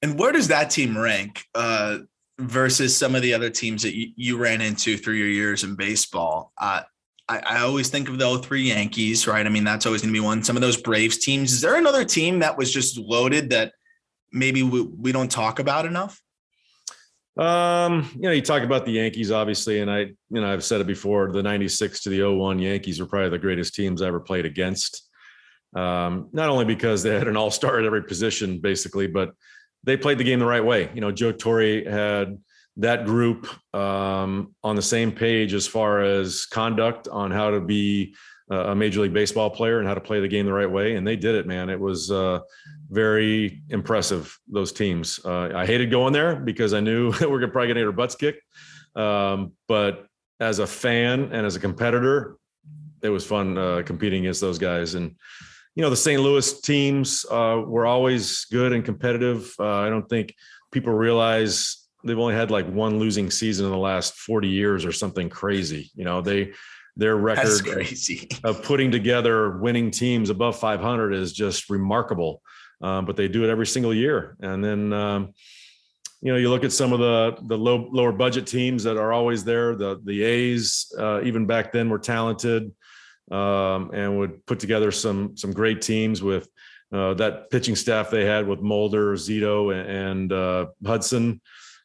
[0.02, 1.98] And where does that team rank uh,
[2.38, 5.74] versus some of the other teams that you, you ran into through your years in
[5.74, 6.52] baseball?
[6.58, 6.82] Uh,
[7.28, 9.44] I, I always think of the 03 Yankees, right?
[9.44, 10.42] I mean, that's always going to be one.
[10.42, 11.52] Some of those Braves teams.
[11.52, 13.72] Is there another team that was just loaded that
[14.32, 16.20] maybe we, we don't talk about enough?
[17.40, 20.80] Um you know you talk about the yankees obviously and i you know i've said
[20.80, 24.20] it before the 96 to the 01 yankees were probably the greatest teams i ever
[24.20, 25.08] played against
[25.74, 29.32] um not only because they had an all-star at every position basically but
[29.84, 32.38] they played the game the right way you know joe torre had
[32.76, 38.14] that group um, on the same page as far as conduct on how to be
[38.50, 40.96] a major league baseball player and how to play the game the right way.
[40.96, 41.70] And they did it, man.
[41.70, 42.40] It was uh,
[42.90, 45.20] very impressive, those teams.
[45.24, 47.92] Uh, I hated going there because I knew we we're probably going to get our
[47.92, 48.42] butts kicked.
[48.96, 50.06] Um, but
[50.40, 52.36] as a fan and as a competitor,
[53.02, 54.94] it was fun uh, competing against those guys.
[54.94, 55.14] And,
[55.74, 56.20] you know, the St.
[56.20, 59.54] Louis teams uh, were always good and competitive.
[59.58, 60.34] Uh, I don't think
[60.72, 64.92] people realize they've only had like one losing season in the last 40 years or
[64.92, 65.90] something crazy.
[65.94, 66.52] You know, they,
[66.96, 67.46] their record
[68.44, 72.42] of putting together winning teams above 500 is just remarkable.
[72.80, 74.36] Um, but they do it every single year.
[74.40, 75.34] And then, um,
[76.22, 79.12] you know, you look at some of the the low lower budget teams that are
[79.12, 79.74] always there.
[79.74, 82.72] The the A's uh, even back then were talented
[83.30, 86.48] um, and would put together some some great teams with
[86.92, 91.40] uh, that pitching staff they had with Mulder, Zito, and, uh, Hudson,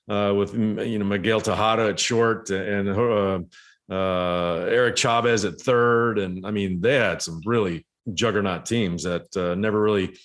[0.09, 3.39] uh, with you know Miguel Tejada at short and uh,
[3.91, 9.27] uh, Eric Chavez at third, and I mean they had some really juggernaut teams that
[9.57, 10.15] never really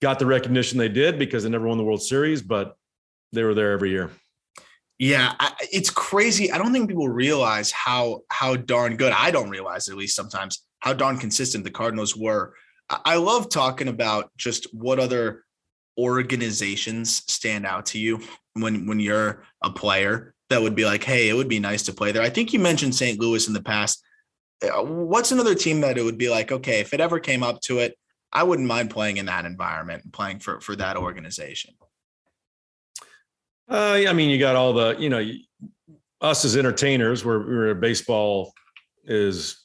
[0.00, 2.76] got the recognition they did because they never won the World Series, but
[3.32, 4.10] they were there every year.
[4.98, 6.52] Yeah, I, it's crazy.
[6.52, 9.12] I don't think people realize how how darn good.
[9.12, 12.54] I don't realize at least sometimes how darn consistent the Cardinals were.
[12.90, 15.44] I, I love talking about just what other
[15.98, 18.20] organizations stand out to you
[18.54, 21.94] when when you're a player that would be like, hey, it would be nice to
[21.94, 22.22] play there?
[22.22, 23.18] I think you mentioned St.
[23.18, 24.04] Louis in the past.
[24.62, 27.60] Uh, what's another team that it would be like, okay, if it ever came up
[27.62, 27.96] to it,
[28.32, 31.74] I wouldn't mind playing in that environment and playing for for that organization.
[33.68, 35.24] Uh, I mean, you got all the, you know,
[36.20, 38.52] us as entertainers, we're, we're baseball
[39.04, 39.64] is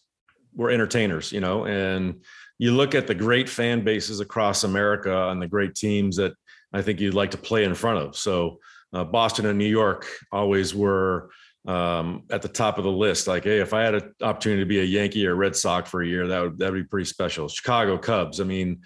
[0.56, 2.22] we're entertainers, you know, and
[2.60, 6.34] you look at the great fan bases across America and the great teams that
[6.72, 8.16] I think you'd like to play in front of.
[8.16, 8.60] So
[8.94, 11.30] uh, Boston and New York always were
[11.68, 13.28] um, at the top of the list.
[13.28, 16.02] Like, hey, if I had an opportunity to be a Yankee or Red Sox for
[16.02, 17.48] a year, that would that would be pretty special.
[17.48, 18.40] Chicago Cubs.
[18.40, 18.82] I mean,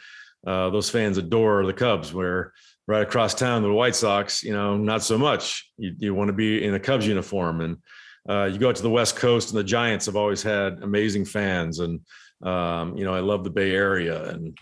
[0.45, 2.13] uh, those fans adore the Cubs.
[2.13, 2.53] Where
[2.87, 5.69] right across town, the White Sox, you know, not so much.
[5.77, 7.77] You, you want to be in a Cubs uniform, and
[8.27, 11.25] uh, you go out to the West Coast, and the Giants have always had amazing
[11.25, 12.01] fans, and
[12.41, 14.57] um, you know, I love the Bay Area and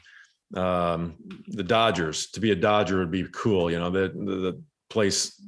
[0.55, 1.15] um,
[1.47, 2.31] the Dodgers.
[2.31, 3.69] To be a Dodger would be cool.
[3.69, 5.39] You know, the, the, the place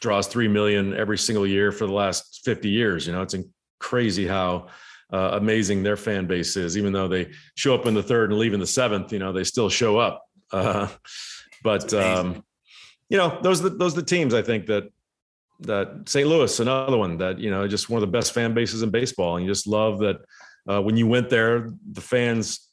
[0.00, 3.06] draws three million every single year for the last 50 years.
[3.06, 3.34] You know, it's
[3.80, 4.68] crazy how
[5.12, 6.76] uh, amazing their fan base is.
[6.76, 9.32] Even though they show up in the third and leave in the seventh, you know,
[9.32, 10.24] they still show up.
[10.52, 10.88] Uh,
[11.62, 12.44] but um,
[13.08, 14.84] you know, those are the, those are the teams I think that
[15.60, 16.28] that St.
[16.28, 19.36] Louis, another one that you know, just one of the best fan bases in baseball,
[19.36, 20.16] and you just love that
[20.68, 22.68] uh, when you went there, the fans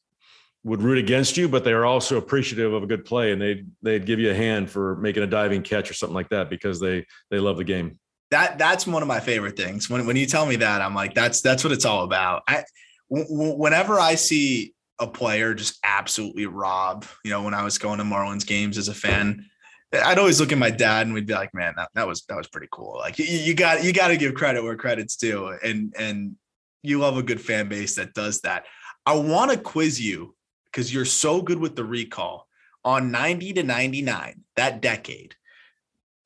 [0.63, 3.63] would root against you, but they are also appreciative of a good play, and they
[3.81, 6.79] they'd give you a hand for making a diving catch or something like that because
[6.79, 7.99] they they love the game.
[8.29, 9.89] That that's one of my favorite things.
[9.89, 12.43] When when you tell me that, I'm like, that's that's what it's all about.
[12.47, 12.63] I
[13.09, 17.97] w- whenever I see a player just absolutely rob, you know, when I was going
[17.97, 19.45] to Marlins games as a fan,
[19.91, 22.37] I'd always look at my dad and we'd be like, man, that, that was that
[22.37, 22.97] was pretty cool.
[22.99, 26.35] Like you, you got you got to give credit where credit's due, and and
[26.83, 28.65] you love a good fan base that does that.
[29.05, 30.35] I want to quiz you
[30.71, 32.47] because you're so good with the recall
[32.83, 35.35] on 90 to 99, that decade,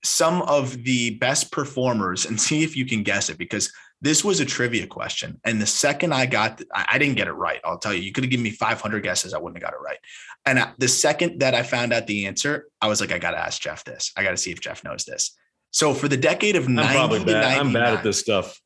[0.03, 4.39] some of the best performers, and see if you can guess it because this was
[4.39, 5.39] a trivia question.
[5.45, 7.59] And the second I got, I didn't get it right.
[7.63, 9.33] I'll tell you, you could have given me 500 guesses.
[9.33, 9.97] I wouldn't have got it right.
[10.45, 13.39] And the second that I found out the answer, I was like, I got to
[13.39, 14.11] ask Jeff this.
[14.15, 15.35] I got to see if Jeff knows this.
[15.71, 18.61] So for the decade of 90 I'm to 99, I'm bad at this stuff.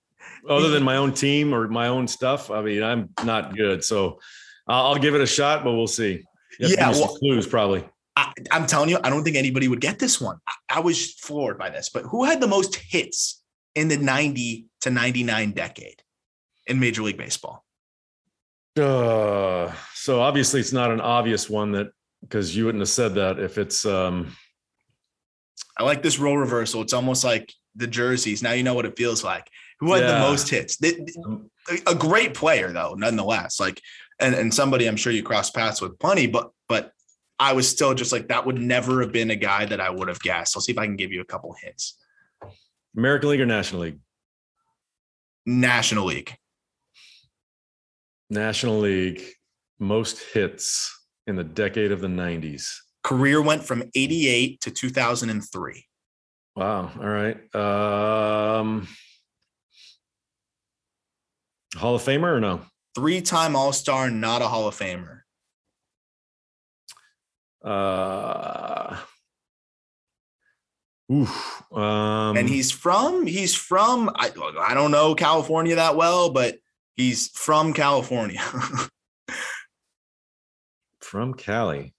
[0.47, 3.83] Other than my own team or my own stuff, I mean, I'm not good.
[3.83, 4.19] So
[4.69, 6.23] I'll give it a shot, but we'll see.
[6.59, 7.83] Yeah, well, clues probably.
[8.15, 10.37] I, am telling you, I don't think anybody would get this one.
[10.47, 11.89] I, I, was floored by this.
[11.89, 13.41] But who had the most hits
[13.75, 16.03] in the 90 to 99 decade
[16.67, 17.63] in Major League Baseball?
[18.77, 21.87] Uh, so obviously, it's not an obvious one that
[22.21, 23.85] because you wouldn't have said that if it's.
[23.85, 24.35] um
[25.77, 26.81] I like this role reversal.
[26.81, 28.43] It's almost like the jerseys.
[28.43, 29.49] Now you know what it feels like.
[29.79, 30.13] Who had yeah.
[30.13, 30.77] the most hits?
[31.87, 33.61] A great player, though, nonetheless.
[33.61, 33.81] Like
[34.19, 36.93] and and somebody I'm sure you cross paths with plenty, but but
[37.39, 40.07] I was still just like that would never have been a guy that I would
[40.07, 40.55] have guessed.
[40.55, 41.97] I'll see if I can give you a couple hints.
[42.95, 43.99] American League or National League?
[45.45, 46.35] National League.
[48.29, 49.23] National League
[49.79, 52.75] most hits in the decade of the 90s.
[53.03, 55.85] Career went from 88 to 2003.
[56.55, 56.91] Wow.
[56.99, 57.55] All right.
[57.55, 58.87] Um
[61.75, 62.61] Hall of Famer or no?
[62.99, 65.21] Three time All Star, not a Hall of Famer.
[67.63, 68.97] Uh,
[71.09, 71.63] oof.
[71.71, 76.57] Um, and he's from he's from I I don't know California that well, but
[76.97, 78.41] he's from California.
[80.99, 81.93] from Cali.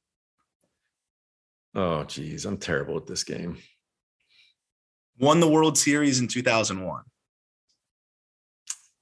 [1.74, 3.56] Oh, geez, I'm terrible at this game.
[5.18, 7.04] Won the World Series in 2001.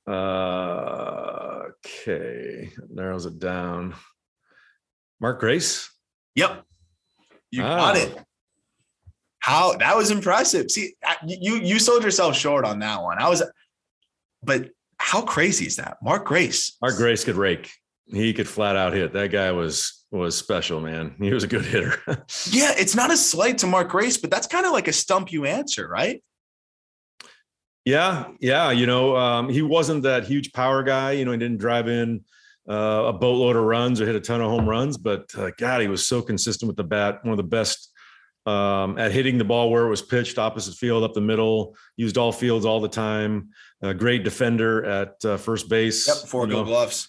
[0.07, 1.38] Uh,
[1.85, 3.95] okay, narrows it down.
[5.21, 5.91] Mark Grace.
[6.35, 6.65] Yep,
[7.51, 8.01] you got oh.
[8.01, 8.19] it.
[9.41, 10.71] How that was impressive.
[10.71, 10.95] See,
[11.27, 13.19] you you sold yourself short on that one.
[13.19, 13.43] I was,
[14.43, 15.99] but how crazy is that?
[16.03, 16.77] Mark Grace.
[16.83, 17.71] Mark Grace could rake.
[18.07, 19.13] He could flat out hit.
[19.13, 21.15] That guy was was special, man.
[21.19, 22.01] He was a good hitter.
[22.51, 25.33] yeah, it's not a slight to Mark Grace, but that's kind of like a stump
[25.33, 26.23] you answer, right?
[27.89, 28.71] Yeah, yeah.
[28.71, 31.13] You know, um, he wasn't that huge power guy.
[31.13, 32.23] You know, he didn't drive in
[32.69, 35.81] uh, a boatload of runs or hit a ton of home runs, but uh, God,
[35.81, 37.25] he was so consistent with the bat.
[37.25, 37.91] One of the best
[38.45, 41.75] um, at hitting the ball where it was pitched, opposite field, up the middle.
[41.97, 43.49] Used all fields all the time.
[43.81, 46.07] A great defender at uh, first base.
[46.09, 47.09] Yep, four gold gloves.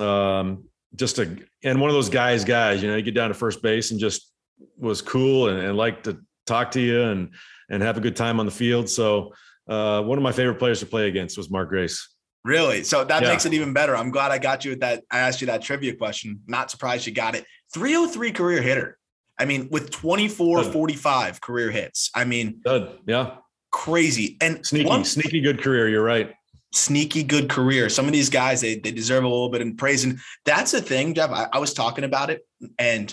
[0.00, 0.64] Um,
[0.96, 2.82] just a and one of those guys, guys.
[2.82, 4.32] You know, you get down to first base and just
[4.76, 7.30] was cool and, and liked to talk to you and
[7.70, 8.88] and have a good time on the field.
[8.88, 9.32] So
[9.68, 12.08] uh, one of my favorite players to play against was Mark Grace.
[12.44, 12.84] Really?
[12.84, 13.28] So that yeah.
[13.28, 13.96] makes it even better.
[13.96, 15.02] I'm glad I got you with that.
[15.10, 16.40] I asked you that trivia question.
[16.46, 17.44] Not surprised you got it.
[17.74, 18.98] 303 career hitter.
[19.38, 22.10] I mean, with 24, 45 career hits.
[22.14, 22.98] I mean, Good.
[23.06, 23.38] Yeah.
[23.72, 24.36] crazy.
[24.40, 25.88] And Sneaky, one- sneaky good career.
[25.88, 26.32] You're right.
[26.72, 27.88] sneaky good career.
[27.88, 30.04] Some of these guys, they, they deserve a little bit of praise.
[30.04, 31.30] And that's the thing, Jeff.
[31.30, 32.46] I, I was talking about it
[32.78, 33.12] and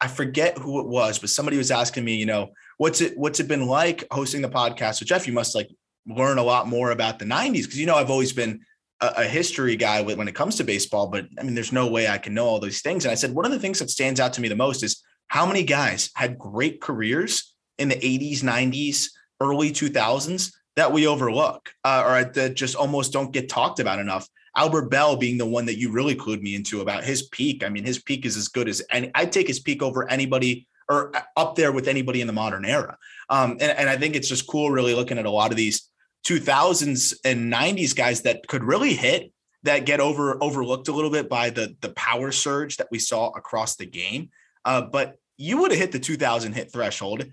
[0.00, 3.40] I forget who it was, but somebody was asking me, you know, what's it what's
[3.40, 4.96] it been like hosting the podcast?
[4.96, 5.70] So Jeff, you must like
[6.06, 8.60] learn a lot more about the 90s because you know I've always been
[9.00, 12.08] a, a history guy when it comes to baseball, but I mean, there's no way
[12.08, 13.04] I can know all these things.
[13.04, 15.02] And I said, one of the things that stands out to me the most is
[15.28, 19.06] how many guys had great careers in the 80s, 90s,
[19.40, 24.28] early 2000s that we overlook uh, or that just almost don't get talked about enough.
[24.56, 27.64] Albert Belle being the one that you really clued me into about his peak.
[27.64, 29.10] I mean, his peak is as good as any.
[29.14, 32.96] I'd take his peak over anybody or up there with anybody in the modern era.
[33.28, 35.88] Um, and, and I think it's just cool, really looking at a lot of these
[36.24, 41.28] 2000s and 90s guys that could really hit that get over overlooked a little bit
[41.28, 44.30] by the the power surge that we saw across the game.
[44.64, 47.24] Uh, but you would have hit the 2000 hit threshold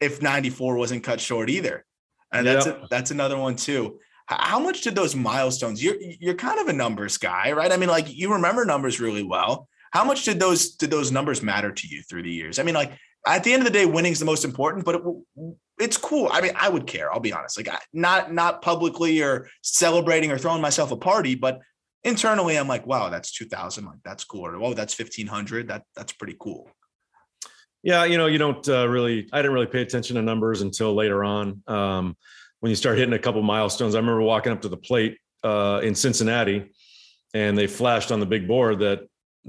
[0.00, 1.84] if 94 wasn't cut short either.
[2.32, 2.82] And that's Yep.
[2.82, 3.98] a, that's another one too.
[4.26, 5.82] How much did those milestones?
[5.82, 7.70] You're you're kind of a numbers guy, right?
[7.70, 9.68] I mean, like you remember numbers really well.
[9.92, 12.58] How much did those did those numbers matter to you through the years?
[12.58, 12.92] I mean, like
[13.26, 15.02] at the end of the day, winning's the most important, but it,
[15.78, 16.28] it's cool.
[16.32, 17.12] I mean, I would care.
[17.12, 17.56] I'll be honest.
[17.56, 21.60] Like, I, not not publicly or celebrating or throwing myself a party, but
[22.04, 23.84] internally, I'm like, wow, that's 2,000.
[23.84, 24.46] Like, that's cool.
[24.46, 25.68] Or, oh, that's 1,500.
[25.68, 26.70] That that's pretty cool.
[27.82, 29.28] Yeah, you know, you don't uh, really.
[29.32, 31.62] I didn't really pay attention to numbers until later on.
[31.66, 32.16] Um,
[32.60, 35.80] when you start hitting a couple milestones, I remember walking up to the plate uh,
[35.82, 36.72] in Cincinnati,
[37.34, 39.00] and they flashed on the big board that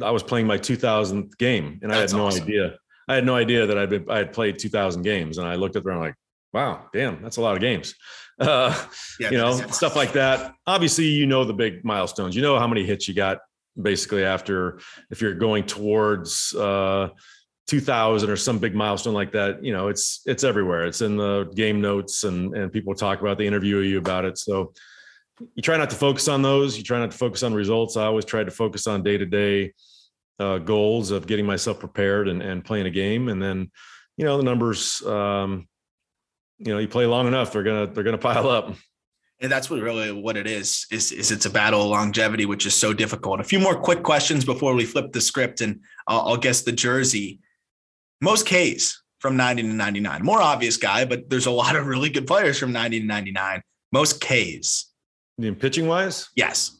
[0.01, 2.43] I was playing my 2000th game, and I had no awesome.
[2.43, 2.75] idea.
[3.07, 5.75] I had no idea that I'd been I had played 2,000 games, and I looked
[5.75, 6.15] at them and I'm like,
[6.53, 7.95] wow, damn, that's a lot of games.
[8.37, 8.75] Uh,
[9.17, 10.55] Yeah, you know, stuff like that.
[10.67, 12.35] Obviously, you know the big milestones.
[12.35, 13.37] You know how many hits you got
[13.81, 17.07] basically after if you're going towards uh
[17.67, 19.63] 2000 or some big milestone like that.
[19.63, 20.85] You know, it's it's everywhere.
[20.85, 24.37] It's in the game notes and and people talk about they interview you about it.
[24.37, 24.73] So
[25.55, 26.77] you try not to focus on those.
[26.77, 27.95] You try not to focus on results.
[27.95, 29.73] I always try to focus on day to day
[30.39, 33.29] goals of getting myself prepared and, and playing a game.
[33.29, 33.71] And then,
[34.17, 35.67] you know, the numbers, um,
[36.57, 38.73] you know, you play long enough, they're gonna they're gonna pile up.
[39.41, 42.65] And that's what really what it is, is, is it's a battle of longevity, which
[42.65, 43.41] is so difficult.
[43.41, 46.71] A few more quick questions before we flip the script and I'll, I'll guess the
[46.71, 47.41] jersey.
[48.21, 50.23] Most Ks from 90 to 99.
[50.23, 53.61] More obvious guy, but there's a lot of really good players from 90 to 99.
[53.91, 54.91] Most Ks.
[55.37, 56.79] You mean pitching wise, Yes.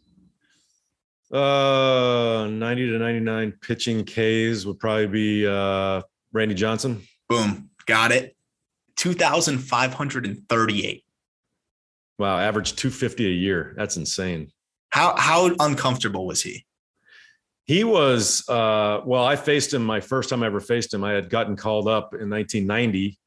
[1.31, 6.01] Uh, 90 to 99 pitching Ks would probably be uh,
[6.33, 7.01] Randy Johnson.
[7.29, 7.69] Boom.
[7.85, 8.35] Got it.
[8.97, 11.03] 2,538.
[12.17, 13.73] Wow, average 250 a year.
[13.75, 14.51] That's insane.
[14.89, 16.65] How how uncomfortable was he?
[17.65, 21.03] He was uh well, I faced him my first time I ever faced him.
[21.03, 23.19] I had gotten called up in 1990.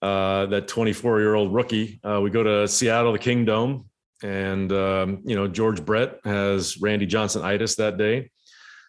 [0.00, 2.00] Uh that 24-year-old rookie.
[2.04, 3.88] Uh we go to Seattle, the Kingdome,
[4.22, 8.30] and um, you know, George Brett has Randy Johnson itis that day.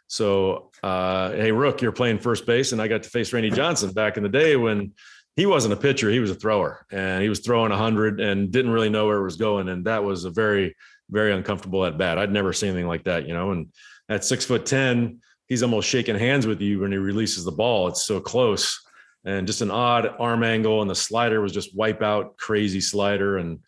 [0.07, 3.91] So uh hey Rook, you're playing first base, and I got to face Randy Johnson
[3.91, 4.93] back in the day when
[5.39, 8.71] he wasn't a pitcher, he was a thrower, and he was throwing 100 and didn't
[8.71, 9.69] really know where it was going.
[9.69, 10.75] And that was a very,
[11.09, 12.17] very uncomfortable at bat.
[12.17, 13.51] I'd never seen anything like that, you know.
[13.51, 13.67] And
[14.09, 17.87] at six foot 10, he's almost shaking hands with you when he releases the ball.
[17.87, 18.81] It's so close
[19.23, 20.81] and just an odd arm angle.
[20.81, 23.37] And the slider was just wipe out, crazy slider.
[23.37, 23.59] And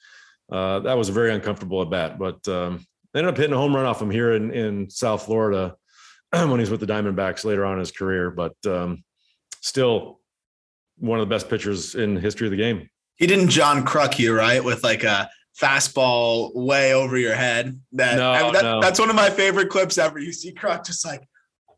[0.52, 2.20] uh, that was a very uncomfortable at bat.
[2.20, 2.86] But um,
[3.16, 5.76] ended up hitting a home run off him here in, in South Florida
[6.32, 8.32] when he was with the Diamondbacks later on in his career.
[8.32, 9.04] But um,
[9.62, 10.20] still,
[10.98, 12.90] one of the best pitchers in the history of the game.
[13.16, 14.64] He didn't John Kruk you, right?
[14.64, 15.30] With like a
[15.60, 17.80] fastball way over your head.
[17.94, 18.82] That, No, I mean, that- no.
[18.82, 20.20] that's one of my favorite clips ever.
[20.20, 21.22] You see Kruk just like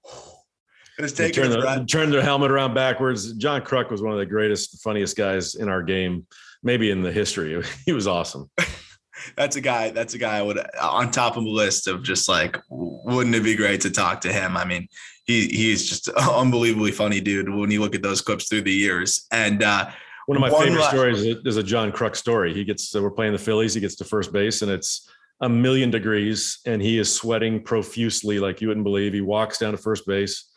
[0.98, 3.34] and it's taking turn, the, turn their helmet around backwards.
[3.34, 6.26] John Kruk was one of the greatest, funniest guys in our game,
[6.64, 7.62] maybe in the history.
[7.86, 8.50] He was awesome.
[9.38, 9.92] That's a guy.
[9.92, 13.44] That's a guy I would on top of a list of just like, wouldn't it
[13.44, 14.58] be great to talk to him?
[14.58, 14.88] I mean,
[15.26, 18.74] he he's just an unbelievably funny dude when you look at those clips through the
[18.74, 19.26] years.
[19.32, 19.90] And uh,
[20.26, 22.54] One of my One favorite la- stories is a, John Kruk story.
[22.54, 23.74] He gets, we're playing the Phillies.
[23.74, 25.10] He gets to first base and it's
[25.42, 29.14] a million degrees and he is sweating profusely like you wouldn't believe.
[29.14, 30.52] He walks down to first base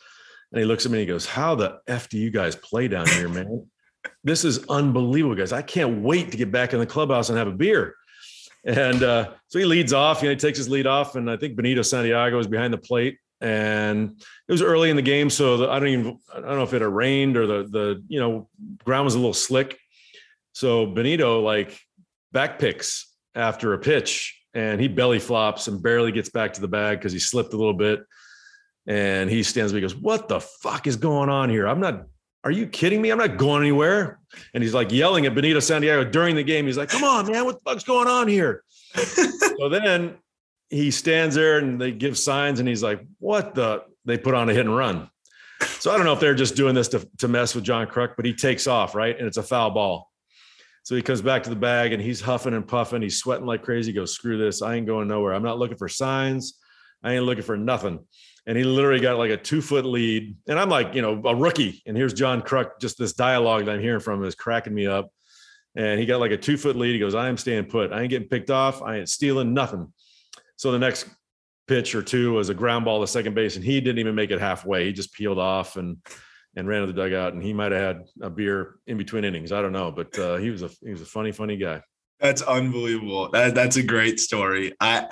[0.51, 2.87] and he looks at me and he goes, How the F do you guys play
[2.87, 3.67] down here, man?
[4.23, 5.51] This is unbelievable, guys.
[5.51, 7.95] I can't wait to get back in the clubhouse and have a beer.
[8.63, 11.37] And uh, so he leads off, you know, he takes his lead off, and I
[11.37, 13.17] think Benito Santiago is behind the plate.
[13.39, 16.63] And it was early in the game, so the, I don't even I don't know
[16.63, 18.49] if it had rained or the the you know
[18.83, 19.77] ground was a little slick.
[20.53, 21.79] So Benito like
[22.31, 26.67] back picks after a pitch, and he belly flops and barely gets back to the
[26.67, 28.01] bag because he slipped a little bit.
[28.87, 31.67] And he stands up, he goes, "What the fuck is going on here?
[31.67, 32.05] I'm not.
[32.47, 33.11] Are you kidding me?
[33.11, 34.21] I'm not going anywhere.
[34.53, 36.65] And he's like yelling at Benito Santiago during the game.
[36.65, 38.63] He's like, come on, man, what the fuck's going on here?
[38.95, 40.15] so then
[40.69, 43.83] he stands there and they give signs and he's like, what the?
[44.05, 45.09] They put on a hit and run.
[45.79, 48.15] So I don't know if they're just doing this to, to mess with John Kruk,
[48.15, 49.17] but he takes off, right?
[49.17, 50.09] And it's a foul ball.
[50.83, 53.01] So he comes back to the bag and he's huffing and puffing.
[53.01, 53.91] He's sweating like crazy.
[53.91, 54.61] He goes, screw this.
[54.61, 55.33] I ain't going nowhere.
[55.33, 56.57] I'm not looking for signs.
[57.03, 57.99] I ain't looking for nothing
[58.47, 60.37] and he literally got like a two foot lead.
[60.47, 61.83] And I'm like, you know, a rookie.
[61.85, 62.79] And here's John Kruk.
[62.79, 65.11] Just this dialogue that I'm hearing from is cracking me up.
[65.75, 66.93] And he got like a two foot lead.
[66.93, 67.91] He goes, I am staying put.
[67.91, 68.81] I ain't getting picked off.
[68.81, 69.91] I ain't stealing nothing.
[70.55, 71.09] So the next
[71.67, 74.31] pitch or two was a ground ball to second base, and he didn't even make
[74.31, 74.85] it halfway.
[74.85, 75.97] He just peeled off and
[76.55, 77.33] and ran to the dugout.
[77.33, 79.51] And he might have had a beer in between innings.
[79.51, 81.81] I don't know, but uh, he was a he was a funny, funny guy.
[82.21, 83.29] That's unbelievable.
[83.31, 84.73] That, that's a great story.
[84.79, 85.07] I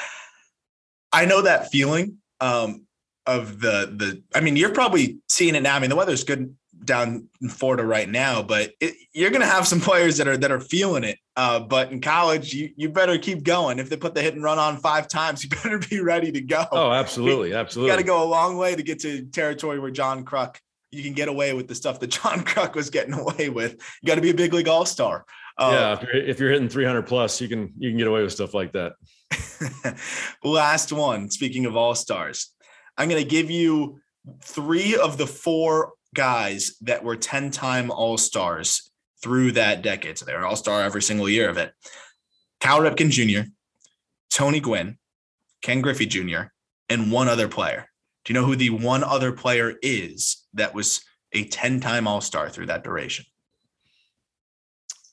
[1.16, 2.18] I know that feeling.
[2.40, 2.86] Um,
[3.28, 5.76] of the the I mean, you're probably seeing it now.
[5.76, 9.48] I mean, the weather's good down in Florida right now, but it, you're going to
[9.48, 11.18] have some players that are that are feeling it.
[11.36, 13.80] Uh, but in college, you you better keep going.
[13.80, 16.42] If they put the hit and run on five times, you better be ready to
[16.42, 16.66] go.
[16.72, 17.90] Oh, absolutely, absolutely.
[17.90, 20.58] You got to go a long way to get to territory where John Kruk
[20.92, 23.74] you can get away with the stuff that John Kruk was getting away with.
[24.02, 25.26] You got to be a big league all star.
[25.58, 28.22] Uh, yeah, if you're, if you're hitting 300 plus, you can you can get away
[28.24, 28.94] with stuff like that.
[30.44, 31.30] Last one.
[31.30, 32.54] Speaking of all stars,
[32.98, 34.00] I'm going to give you
[34.44, 38.90] three of the four guys that were 10 time All Stars
[39.22, 40.18] through that decade.
[40.18, 41.72] So they were All Star every single year of it.
[42.60, 43.50] Cal Ripken Jr.,
[44.30, 44.98] Tony Gwynn,
[45.62, 46.50] Ken Griffey Jr.,
[46.90, 47.88] and one other player.
[48.24, 51.02] Do you know who the one other player is that was
[51.34, 53.26] a 10 time All Star through that duration?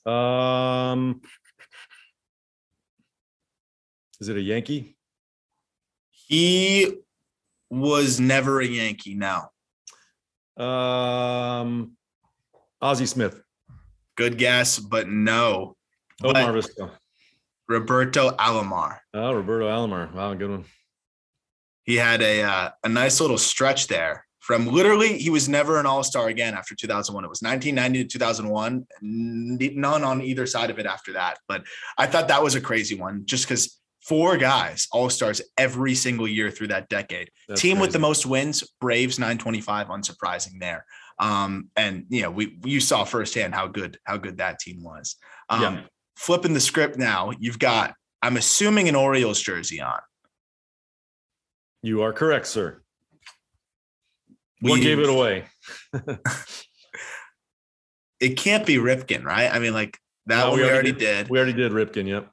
[0.05, 1.21] Um,
[4.19, 4.97] is it a Yankee?
[6.11, 6.93] He
[7.69, 9.15] was never a Yankee.
[9.15, 9.49] Now,
[10.57, 11.97] um,
[12.81, 13.41] Ozzie Smith.
[14.15, 15.75] Good guess, but no.
[16.23, 16.91] Omar Vizquel.
[17.67, 18.99] Roberto Alomar.
[19.13, 20.13] Oh, Roberto Alomar.
[20.13, 20.65] Wow, good one.
[21.83, 25.85] He had a uh, a nice little stretch there from literally he was never an
[25.85, 30.85] all-star again after 2001 it was 1990 to 2001 none on either side of it
[30.85, 31.63] after that but
[31.97, 36.27] i thought that was a crazy one just because four guys, all stars every single
[36.27, 37.31] year through that decade.
[37.47, 37.81] That's Team crazy.
[37.81, 40.85] with the most wins, Braves 925, unsurprising there.
[41.19, 45.15] Um, and you know, we you saw firsthand how good how good that team was.
[45.49, 45.81] Um, yeah.
[46.15, 49.99] flipping the script now, you've got, I'm assuming an Orioles jersey on.
[51.81, 52.81] You are correct, sir.
[54.63, 55.43] What we, gave it away?
[58.21, 59.53] it can't be Ripken, right?
[59.53, 61.29] I mean, like that no, we, we, already did, did.
[61.29, 62.29] We already did Ripken, yep.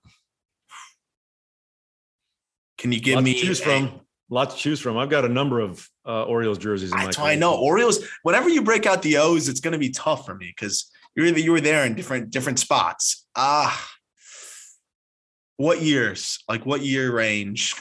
[2.79, 4.01] Can you give Lots me to choose a, from?
[4.29, 4.97] Lots to choose from.
[4.97, 6.93] I've got a number of uh, Orioles jerseys.
[6.93, 7.99] In that's why I know Orioles.
[8.23, 11.27] Whenever you break out the O's, it's going to be tough for me because you're
[11.27, 13.27] either you were there in different different spots.
[13.35, 13.91] Ah,
[15.57, 16.45] what years?
[16.49, 17.75] Like what year range?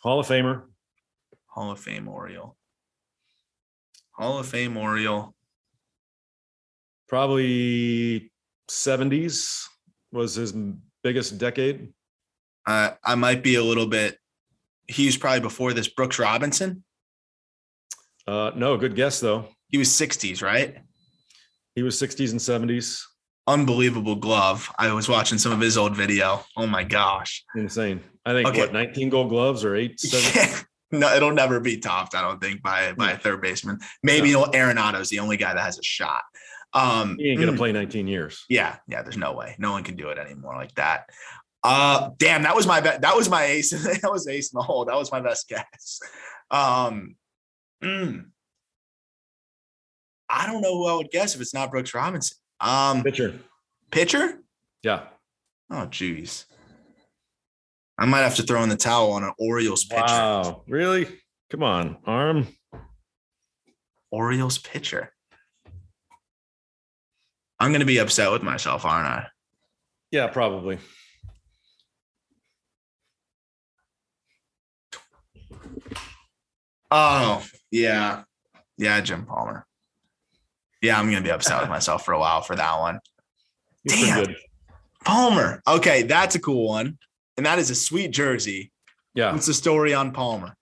[0.00, 0.62] Hall of Famer.
[1.48, 2.56] Hall of Fame Oriole.
[4.22, 5.34] Hall of Fame Oriole.
[7.08, 8.30] Probably
[8.70, 9.64] 70s
[10.12, 10.54] was his
[11.02, 11.92] biggest decade.
[12.64, 14.16] Uh, I might be a little bit.
[14.86, 15.88] He was probably before this.
[15.88, 16.84] Brooks Robinson.
[18.24, 19.48] Uh, no, good guess though.
[19.66, 20.78] He was 60s, right?
[21.74, 23.02] He was 60s and 70s.
[23.48, 24.70] Unbelievable glove.
[24.78, 26.44] I was watching some of his old video.
[26.56, 27.42] Oh my gosh.
[27.56, 28.00] Insane.
[28.24, 28.60] I think okay.
[28.60, 30.64] what 19 gold gloves or eight, seven?
[30.92, 33.78] no, it'll never be topped, I don't think, by by a third baseman.
[34.02, 34.44] Maybe no.
[34.44, 36.22] Arenado's the only guy that has a shot.
[36.74, 38.44] Um, he ain't gonna mm, play 19 years.
[38.48, 39.02] Yeah, yeah.
[39.02, 39.56] There's no way.
[39.58, 41.10] No one can do it anymore like that.
[41.64, 43.70] Uh, damn, that was my be- that was my ace.
[44.00, 44.84] that was ace in the hole.
[44.84, 46.00] That was my best guess.
[46.50, 47.16] Um,
[47.82, 48.24] mm,
[50.28, 52.36] I don't know who I would guess if it's not Brooks Robinson.
[52.60, 53.38] Um, pitcher.
[53.90, 54.42] Pitcher.
[54.82, 55.04] Yeah.
[55.70, 56.46] Oh, geez.
[57.98, 60.02] I might have to throw in the towel on an Orioles pitcher.
[60.02, 61.06] Wow, really?
[61.50, 62.48] Come on, arm.
[64.10, 65.12] Orioles pitcher.
[67.60, 69.26] I'm going to be upset with myself, aren't I?
[70.10, 70.78] Yeah, probably.
[76.90, 78.24] Oh, yeah.
[78.76, 79.66] Yeah, Jim Palmer.
[80.82, 82.98] Yeah, I'm gonna be upset with myself for a while for that one.
[83.86, 84.34] Damn.
[85.04, 85.62] Palmer.
[85.66, 86.98] Okay, that's a cool one.
[87.36, 88.72] And that is a sweet jersey.
[89.14, 89.32] Yeah.
[89.32, 90.54] What's the story on Palmer?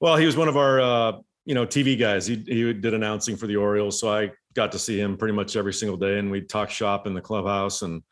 [0.00, 1.12] Well, he was one of our uh,
[1.44, 2.26] you know, TV guys.
[2.26, 4.00] He he did announcing for the Orioles.
[4.00, 7.06] So I got to see him pretty much every single day and we'd talk shop
[7.06, 7.82] in the clubhouse.
[7.82, 8.02] And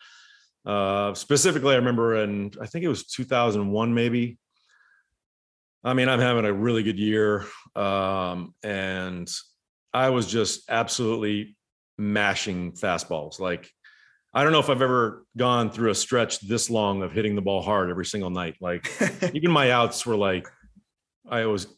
[0.66, 4.38] uh specifically I remember and I think it was 2001 maybe
[5.84, 7.45] I mean, I'm having a really good year.
[7.76, 9.30] Um, and
[9.92, 11.57] I was just absolutely
[11.99, 13.38] mashing fastballs.
[13.38, 13.70] Like
[14.35, 17.43] I don't know if I've ever gone through a stretch this long of hitting the
[17.43, 18.57] ball hard every single night.
[18.61, 18.91] Like
[19.35, 20.49] even my outs were like
[21.28, 21.68] I was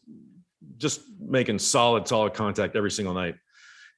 [0.77, 3.35] just making solid, solid contact every single night.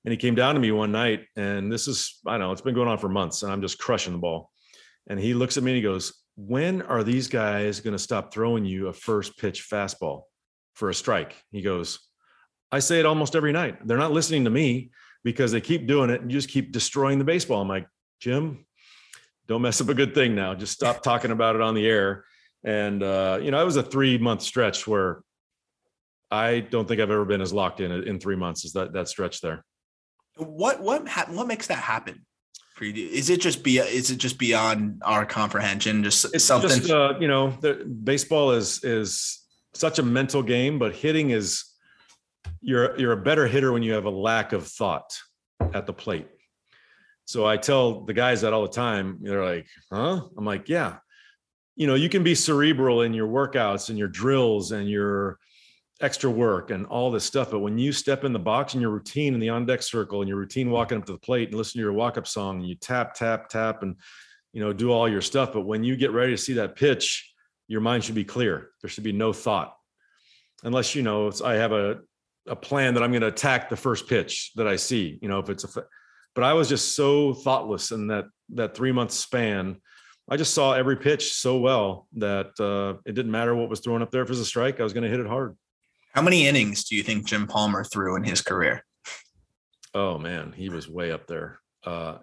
[0.06, 2.62] And he came down to me one night, and this is, I don't know, it's
[2.62, 4.50] been going on for months, and I'm just crushing the ball.
[5.08, 8.34] And he looks at me and he goes, When are these guys going to stop
[8.34, 10.24] throwing you a first pitch fastball
[10.74, 11.36] for a strike?
[11.52, 12.00] He goes,
[12.72, 13.86] I say it almost every night.
[13.86, 14.92] They're not listening to me
[15.24, 17.62] because they keep doing it and you just keep destroying the baseball.
[17.62, 17.88] I'm like,
[18.20, 18.66] Jim,
[19.48, 20.54] don't mess up a good thing now.
[20.54, 22.26] Just stop talking about it on the air.
[22.64, 25.22] And, uh, you know, it was a three month stretch where
[26.30, 29.08] I don't think I've ever been as locked in in three months as that, that
[29.08, 29.64] stretch there.
[30.36, 32.26] What, what, what makes that happen?
[32.82, 36.02] Is it just be is it just beyond our comprehension?
[36.02, 39.42] Just it's something just, uh, you know, the, baseball is is
[39.74, 41.66] such a mental game, but hitting is
[42.62, 45.18] you're you're a better hitter when you have a lack of thought
[45.74, 46.28] at the plate.
[47.30, 49.20] So I tell the guys that all the time.
[49.22, 50.98] They're like, "Huh?" I'm like, "Yeah."
[51.76, 55.38] You know, you can be cerebral in your workouts and your drills and your
[56.02, 57.52] extra work and all this stuff.
[57.52, 60.22] But when you step in the box and your routine in the on deck circle
[60.22, 62.62] and your routine walking up to the plate and listen to your walk up song
[62.62, 63.98] and you tap, tap, tap, and
[64.52, 65.54] you know, do all your stuff.
[65.54, 67.32] But when you get ready to see that pitch,
[67.68, 68.72] your mind should be clear.
[68.82, 69.76] There should be no thought,
[70.64, 72.00] unless you know I have a
[72.48, 75.20] a plan that I'm going to attack the first pitch that I see.
[75.22, 75.84] You know, if it's a,
[76.36, 79.78] but I was just so thoughtless in that that three month span.
[80.30, 84.02] I just saw every pitch so well that uh, it didn't matter what was thrown
[84.02, 84.22] up there.
[84.22, 85.58] If it was a strike, I was going to hit it hard.
[86.14, 88.84] How many innings do you think Jim Palmer threw in his career?
[89.94, 91.60] Oh man, he was way up there.
[91.84, 92.18] Uh,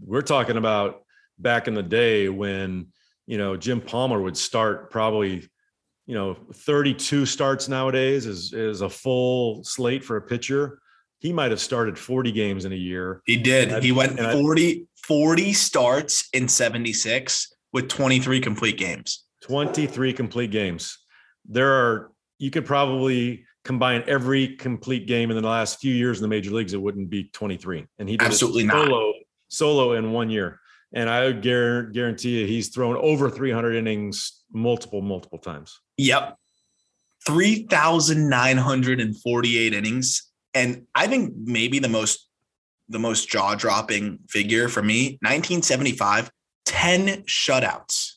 [0.00, 1.02] we're talking about
[1.38, 2.88] back in the day when
[3.26, 5.48] you know Jim Palmer would start probably
[6.06, 10.80] you know 32 starts nowadays is is a full slate for a pitcher.
[11.26, 13.20] He might have started 40 games in a year.
[13.26, 13.82] He did.
[13.82, 19.24] He went 40 40 starts in 76 with 23 complete games.
[19.42, 20.96] 23 complete games.
[21.44, 26.22] There are you could probably combine every complete game in the last few years in
[26.22, 27.84] the major leagues, it wouldn't be 23.
[27.98, 29.14] And he did absolutely solo, not
[29.48, 30.60] solo in one year.
[30.92, 35.80] And I would guarantee you he's thrown over 300 innings multiple, multiple times.
[35.96, 36.36] Yep.
[37.26, 40.25] 3,948 innings.
[40.56, 42.28] And I think maybe the most
[42.88, 46.30] the most jaw-dropping figure for me, 1975,
[46.66, 48.12] 10 shutouts.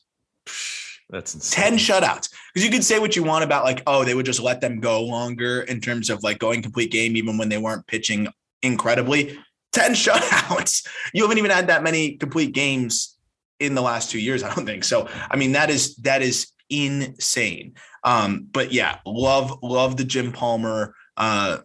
[1.08, 1.70] That's insane.
[1.70, 2.30] 10 shutouts.
[2.54, 4.78] Because you could say what you want about like, oh, they would just let them
[4.78, 8.28] go longer in terms of like going complete game, even when they weren't pitching
[8.62, 9.38] incredibly.
[9.72, 10.86] 10 shutouts.
[11.12, 13.18] You haven't even had that many complete games
[13.58, 14.84] in the last two years, I don't think.
[14.84, 17.74] So I mean, that is that is insane.
[18.04, 21.58] Um, but yeah, love, love the Jim Palmer uh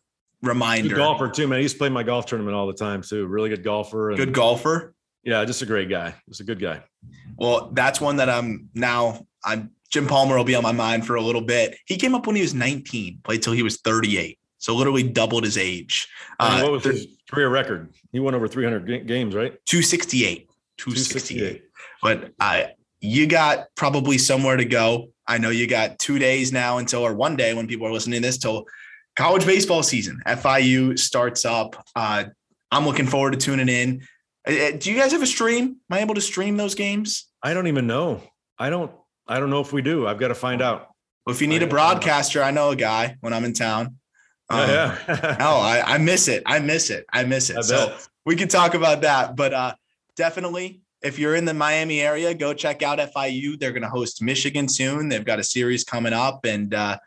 [0.45, 0.89] reminder.
[0.89, 1.59] Good golfer too, man.
[1.59, 3.25] He used to play my golf tournament all the time too.
[3.27, 4.09] Really good golfer.
[4.09, 4.93] And, good golfer.
[5.23, 6.15] Yeah, just a great guy.
[6.29, 6.83] Just a good guy.
[7.37, 11.15] Well, that's one that I'm now I'm Jim Palmer will be on my mind for
[11.15, 11.77] a little bit.
[11.85, 14.37] He came up when he was 19, played till he was 38.
[14.57, 16.07] So literally doubled his age.
[16.39, 17.93] Uh, what was his career record?
[18.11, 19.53] He won over 300 games, right?
[19.65, 20.49] 268.
[20.77, 21.47] 268.
[21.47, 21.63] 268.
[22.01, 25.11] But uh, you got probably somewhere to go.
[25.27, 28.21] I know you got two days now until, or one day when people are listening
[28.21, 28.65] to this, till
[29.15, 30.21] college baseball season.
[30.25, 31.75] FIU starts up.
[31.95, 32.25] Uh,
[32.71, 34.01] I'm looking forward to tuning in.
[34.47, 35.77] Uh, uh, do you guys have a stream?
[35.89, 37.29] Am I able to stream those games?
[37.41, 38.21] I don't even know.
[38.57, 38.91] I don't.
[39.27, 40.07] I don't know if we do.
[40.07, 40.89] I've got to find out.
[41.25, 43.97] Well, if you need a broadcaster, I know a guy when I'm in town.
[44.49, 44.97] Um, yeah.
[45.39, 46.43] no, I, I, miss it.
[46.45, 47.05] I miss it.
[47.11, 47.57] I miss it.
[47.57, 47.97] I so
[48.27, 49.35] we can talk about that.
[49.35, 49.73] But uh,
[50.15, 53.59] definitely, if you're in the Miami area, go check out FIU.
[53.59, 55.09] They're going to host Michigan soon.
[55.09, 56.97] They've got a series coming up, and uh,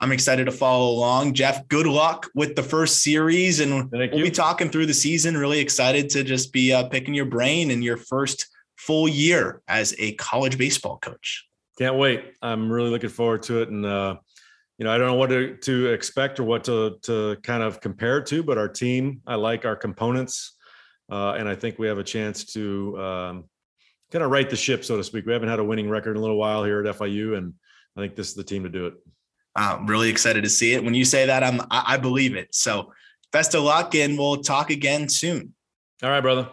[0.00, 1.32] I'm excited to follow along.
[1.32, 4.24] Jeff, good luck with the first series, and Thank we'll you.
[4.24, 5.36] be talking through the season.
[5.36, 9.94] Really excited to just be uh, picking your brain in your first full year as
[9.98, 11.46] a college baseball coach.
[11.78, 12.34] Can't wait.
[12.42, 13.70] I'm really looking forward to it.
[13.70, 14.16] And, uh,
[14.78, 17.80] you know, I don't know what to, to expect or what to, to kind of
[17.80, 20.56] compare to, but our team, I like our components.
[21.10, 23.44] Uh, and I think we have a chance to um,
[24.10, 25.24] kind of right the ship, so to speak.
[25.24, 27.54] We haven't had a winning record in a little while here at FIU, and
[27.96, 28.94] I think this is the team to do it.
[29.56, 30.84] I'm really excited to see it.
[30.84, 32.54] When you say that, I'm I, I believe it.
[32.54, 32.92] So
[33.32, 35.54] best of luck, and we'll talk again soon.
[36.02, 36.48] All right, brother.